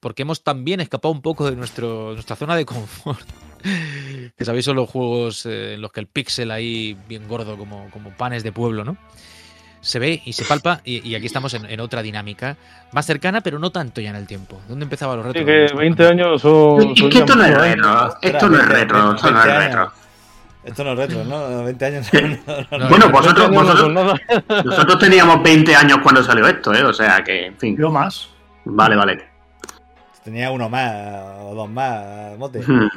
[0.00, 3.24] porque hemos también escapado un poco de nuestro, nuestra zona de confort.
[4.36, 7.88] que sabéis son los juegos eh, en los que el pixel ahí bien gordo como,
[7.90, 8.96] como panes de pueblo, ¿no?
[9.80, 12.56] Se ve y se palpa y, y aquí estamos en, en otra dinámica
[12.90, 14.60] más cercana pero no tanto ya en el tiempo.
[14.68, 15.40] ¿Dónde empezaba los retos?
[15.40, 16.80] Así que 20 años son...
[16.80, 18.16] Es que esto no es retro.
[18.20, 19.04] Esto no es retro.
[19.04, 19.92] 20 Esto no es retro.
[20.68, 21.64] Esto no es retro, ¿no?
[21.64, 22.08] 20 años.
[22.12, 22.78] no, no, no.
[22.78, 26.46] No, Bueno, no, vosotros, 20 años no son vosotros, nosotros teníamos 20 años cuando salió
[26.46, 26.84] esto, ¿eh?
[26.84, 27.76] O sea que, en fin.
[27.76, 28.28] Yo más.
[28.64, 29.28] Vale, vale.
[30.22, 30.92] Tenía uno más
[31.40, 32.60] o dos más, mote.
[32.60, 32.88] Hmm.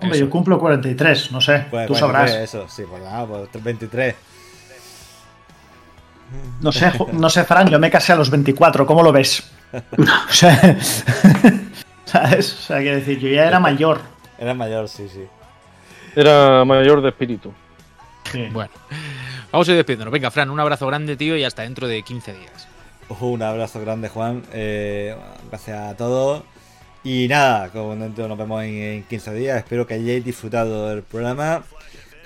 [0.00, 0.26] Hombre, Eso.
[0.26, 1.66] yo cumplo 43, no sé.
[1.70, 2.30] Pues, tú pues, sabrás.
[2.30, 4.14] pues, Eso, sí, pues nada, pues 23.
[6.60, 9.50] No sé, no sé, Fran, yo me casé a los 24, ¿cómo lo ves?
[9.72, 10.76] O sea,
[12.04, 12.52] ¿sabes?
[12.52, 14.00] O sea, quiero decir, yo ya era mayor.
[14.38, 15.26] Era mayor, sí, sí.
[16.18, 17.52] Era mayor de espíritu.
[18.32, 18.48] Sí.
[18.50, 18.72] Bueno,
[19.52, 20.10] vamos a ir despidiéndonos.
[20.10, 22.66] Venga, Fran, un abrazo grande, tío, y hasta dentro de 15 días.
[23.20, 24.42] Un abrazo grande, Juan.
[24.52, 25.14] Eh,
[25.48, 26.42] gracias a todos.
[27.04, 29.58] Y nada, como dentro nos vemos en, en 15 días.
[29.58, 31.62] Espero que hayáis disfrutado del programa,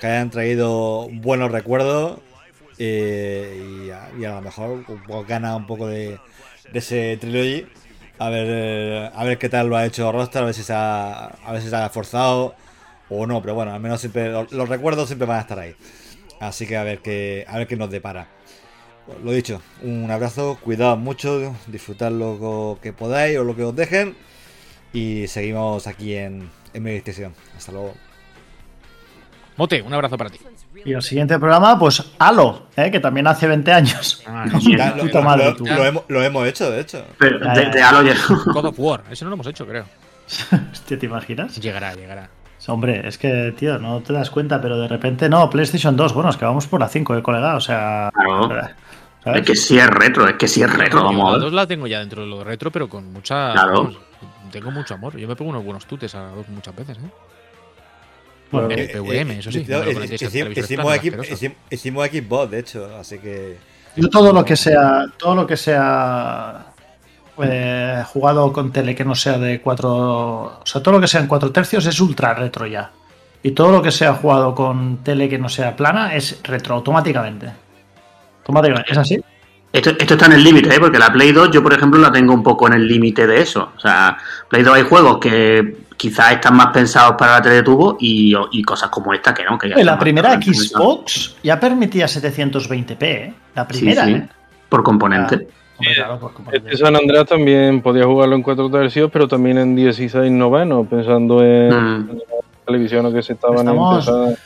[0.01, 2.17] que hayan traído buenos recuerdos
[2.79, 6.17] eh, y, a, y a lo mejor pues, gana un poco de,
[6.71, 7.67] de ese trilogy.
[8.17, 11.25] A ver, a ver qué tal lo ha hecho Rockstar, a ver si se ha,
[11.25, 12.55] a ver si se ha esforzado
[13.09, 15.75] o no, pero bueno, al menos siempre los, recuerdos siempre van a estar ahí.
[16.39, 18.27] Así que a ver qué, a ver qué nos depara.
[19.23, 24.15] Lo dicho, un abrazo, cuidado mucho, disfrutad lo que podáis o lo que os dejen.
[24.93, 27.33] Y seguimos aquí en, en Meditación.
[27.57, 27.93] Hasta luego.
[29.57, 30.39] Mote, un abrazo para ti.
[30.85, 32.89] Y el siguiente programa, pues Halo, ¿eh?
[32.91, 34.23] que también hace 20 años.
[34.25, 35.53] Ah, Ya, lo, madre,
[35.87, 37.05] hemos, lo hemos hecho, de hecho.
[37.17, 37.81] Pero de, de.
[37.81, 38.15] Halo ya-
[38.53, 39.85] God of War, eso no lo hemos hecho, creo.
[40.87, 41.57] ¿te imaginas?
[41.57, 42.29] Llegará, llegará.
[42.67, 46.29] Hombre, es que, tío, no te das cuenta, pero de repente no, PlayStation 2, bueno,
[46.29, 48.09] es que vamos por la 5, eh, colega, o sea...
[48.13, 48.49] Claro.
[49.23, 49.41] ¿sabes?
[49.41, 51.41] Es que sí es retro, es que sí es retro, Yo vamos la ver.
[51.41, 53.51] dos la tengo ya dentro de lo retro, pero con mucha.
[53.53, 53.73] Claro.
[53.83, 53.97] vamos,
[54.51, 55.17] tengo mucho amor.
[55.17, 57.09] Yo me pongo unos buenos tutes a la dos muchas veces, ¿eh?
[58.51, 59.65] Bueno, En Eh, PVM, eh, eso sí.
[59.67, 60.21] no, no televisores
[60.61, 60.97] hicimos,
[61.29, 63.57] hicim- hicimos Xbox, de hecho, así que.
[63.95, 66.65] Yo todo lo que sea, todo lo que sea
[67.41, 71.21] eh, jugado con tele que no sea de 4, o sea, todo lo que sea
[71.21, 72.91] en 4 tercios es ultra retro ya.
[73.41, 77.51] Y todo lo que sea jugado con tele que no sea plana es retro automáticamente.
[78.39, 79.23] Automáticamente, ¿es así?
[79.71, 80.79] Esto, esto está en el límite, ¿eh?
[80.79, 83.41] porque la Play 2 yo, por ejemplo, la tengo un poco en el límite de
[83.41, 83.71] eso.
[83.75, 87.63] O sea, Play 2 hay juegos que quizás están más pensados para la tele de
[87.63, 89.57] tubo y, y cosas como esta que no.
[89.57, 90.39] Que ya La primera.
[90.39, 93.33] Xbox ya permitía 720p, ¿eh?
[93.55, 94.27] La primera, Sí, sí, ¿eh?
[94.69, 95.47] por componente.
[95.95, 96.31] Claro.
[96.51, 101.43] Este San Andreas también podía jugarlo en 4 tercios, pero también en 16 novenos, pensando
[101.43, 102.07] en Mm.
[102.17, 104.37] las televisiones que se estaban Estamos- empezando.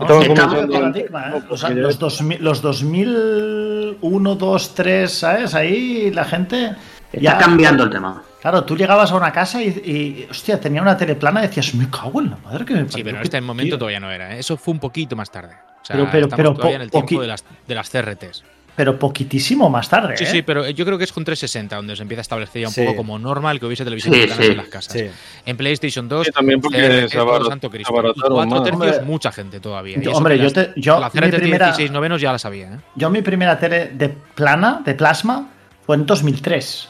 [0.00, 0.34] Estamos en
[0.70, 1.42] paradigma, ¿eh?
[1.50, 5.54] O sea, porque ya- los, 2000, los 2001, 2, 3, ¿sabes?
[5.54, 6.72] Ahí la gente...
[7.12, 8.22] Está cambiando el tema.
[8.40, 11.74] Claro, tú llegabas a una casa y, y, hostia, tenía una tele plana y decías,
[11.74, 13.78] me cago en la madre que me Sí, pero en este momento tío".
[13.78, 14.34] todavía no era.
[14.34, 14.38] ¿eh?
[14.38, 15.52] Eso fue un poquito más tarde.
[15.54, 18.42] O sea, Pero- pero- pero todavía po- en el tiempo de las, de las CRTs.
[18.74, 20.26] Pero poquitísimo más tarde, Sí, ¿eh?
[20.28, 22.74] sí, pero yo creo que es con 360 donde se empieza a establecer ya un
[22.74, 22.80] Sí.
[22.82, 24.94] poco como normal que hubiese televisión Sí, en las casas.
[24.94, 25.04] sí.
[25.44, 27.92] En PlayStation 2, Sí, también porque todo abarat- santo Cristo.
[27.92, 29.98] cuatro tercios, Hombre, mucha gente todavía.
[30.00, 32.78] Yo- hombre, yo las- te- yo- la CRT primera- 16 novenos ya la sabía, ¿eh?
[32.94, 35.50] Yo mi primera tele de plana, de plasma,
[35.84, 36.88] fue en 2003.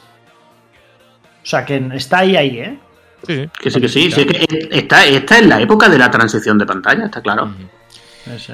[1.42, 2.78] O sea, que está ahí, ahí, ¿eh?
[3.26, 3.48] Sí, sí.
[3.60, 4.10] Que sí, que sí.
[4.10, 7.44] sí, es que esta, esta es la época de la transición de pantalla, está claro.
[7.46, 7.54] Ujú.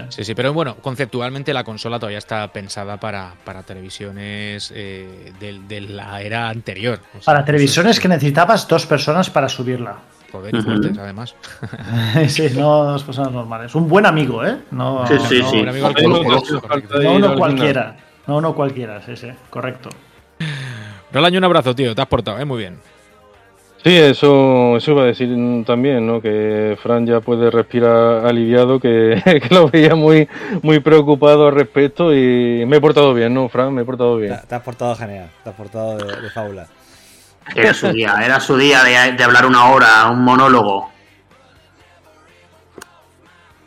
[0.09, 5.69] Sí, sí, pero bueno, conceptualmente la consola todavía está pensada para, para televisiones eh, del-
[5.69, 7.01] de, la era anterior.
[7.11, 9.97] O sea, Para televisiones es- que necesitabas dos personas para subirla.
[10.32, 11.35] Joder, y fuertes, además.
[12.28, 13.74] sí, no dos personas normales.
[13.74, 14.59] Un buen amigo, ¿eh?
[14.70, 15.61] No, Sí, sí, no, sí.
[15.61, 17.97] un amigo no uno al cualquiera.
[18.27, 19.89] No uno cualquiera, sí, sí, correcto.
[21.12, 21.95] Rolaño, un abrazo, tío.
[21.95, 22.45] Te has portado, ¿eh?
[22.45, 22.78] Muy bien.
[23.85, 25.29] Sí, eso, eso iba a decir
[25.65, 26.21] también, ¿no?
[26.21, 30.29] Que Fran ya puede respirar aliviado, que, que lo veía muy,
[30.63, 33.73] muy preocupado al respecto y me he portado bien, ¿no, Fran?
[33.73, 34.37] Me he portado bien.
[34.41, 36.67] Te, te has portado genial, te has portado de, de fábula.
[37.55, 40.91] Era su día, era su día de, de hablar una hora, un monólogo.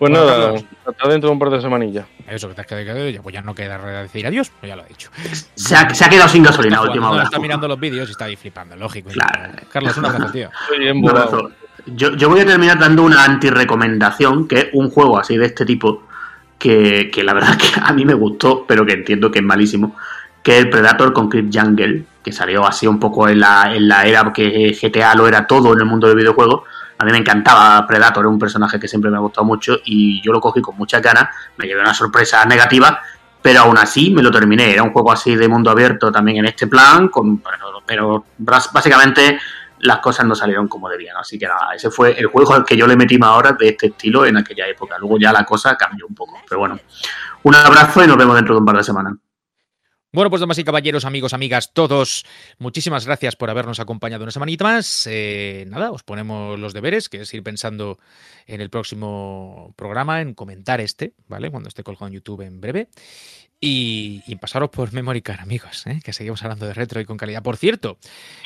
[0.01, 0.65] Pues Bueno, nada, Carlos.
[0.83, 2.07] hasta dentro de un par de semanillas.
[2.27, 4.83] Eso que te has quedado, ya, pues ya no queda decir adiós, pues ya lo
[4.83, 5.11] he dicho.
[5.53, 7.23] Se ha, se ha quedado sin gasolina a Está, última hora.
[7.25, 9.11] está mirando los vídeos y está ahí flipando, lógico.
[9.11, 9.53] Claro.
[9.71, 10.49] Carlos, un abrazo, tío.
[10.71, 11.53] Estoy Un.
[11.85, 15.67] Yo, yo voy a terminar dando una anti-recomendación, que es un juego así de este
[15.67, 16.01] tipo,
[16.57, 19.95] que, que la verdad que a mí me gustó, pero que entiendo que es malísimo,
[20.41, 23.87] que es el Predator con Crypt Jungle, que salió así un poco en la, en
[23.87, 26.63] la era que GTA lo era todo en el mundo del videojuego.
[27.01, 30.21] A mí me encantaba Predator, es un personaje que siempre me ha gustado mucho y
[30.21, 33.01] yo lo cogí con muchas ganas, me llevé una sorpresa negativa,
[33.41, 34.71] pero aún así me lo terminé.
[34.71, 37.09] Era un juego así de mundo abierto también en este plan,
[37.87, 39.39] pero, básicamente
[39.79, 41.17] las cosas no salieron como debían.
[41.17, 43.69] Así que nada, ese fue el juego al que yo le metí más horas de
[43.69, 44.99] este estilo en aquella época.
[44.99, 46.37] Luego ya la cosa cambió un poco.
[46.47, 46.79] Pero bueno,
[47.41, 49.15] un abrazo y nos vemos dentro de un par de semanas.
[50.13, 52.25] Bueno, pues damas y caballeros, amigos, amigas, todos,
[52.59, 55.07] muchísimas gracias por habernos acompañado una semanita más.
[55.09, 57.97] Eh, nada, os ponemos los deberes, que es ir pensando
[58.45, 61.49] en el próximo programa, en comentar este, ¿vale?
[61.49, 62.89] Cuando esté colgado en YouTube en breve.
[63.61, 66.01] Y, y pasaros por Memory Card, amigos, ¿eh?
[66.03, 67.41] que seguimos hablando de retro y con calidad.
[67.41, 67.97] Por cierto,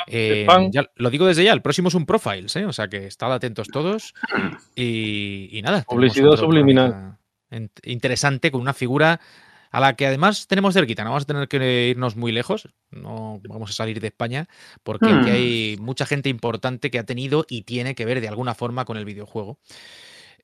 [0.06, 2.66] eh, ya, lo digo desde ya, el próximo es un Profiles, ¿eh?
[2.66, 4.14] o sea que estad atentos todos.
[4.76, 5.84] Y, y nada.
[5.84, 7.18] Publicidad subliminal.
[7.50, 9.22] programa Interesante, con una figura
[9.76, 13.42] a la que además tenemos cerquita, no vamos a tener que irnos muy lejos, no
[13.50, 14.48] vamos a salir de España,
[14.84, 15.34] porque aquí Hmm.
[15.34, 18.96] hay mucha gente importante que ha tenido y tiene que ver de alguna forma con
[18.96, 19.60] el videojuego.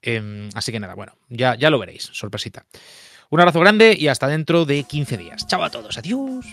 [0.01, 2.65] Em, así que nada, bueno, ya, ya lo veréis, sorpresita.
[3.29, 5.47] Un abrazo grande y hasta dentro de 15 días.
[5.47, 6.45] Chao a todos, adiós.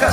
[0.00, 0.06] La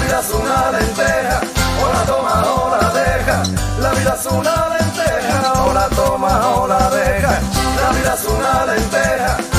[0.00, 1.40] vida es una lenteja,
[1.80, 3.42] ahora toma, ahora deja.
[3.80, 7.40] La vida es una lenteja, ahora toma, ahora deja.
[7.82, 9.55] La vida es una lenteja.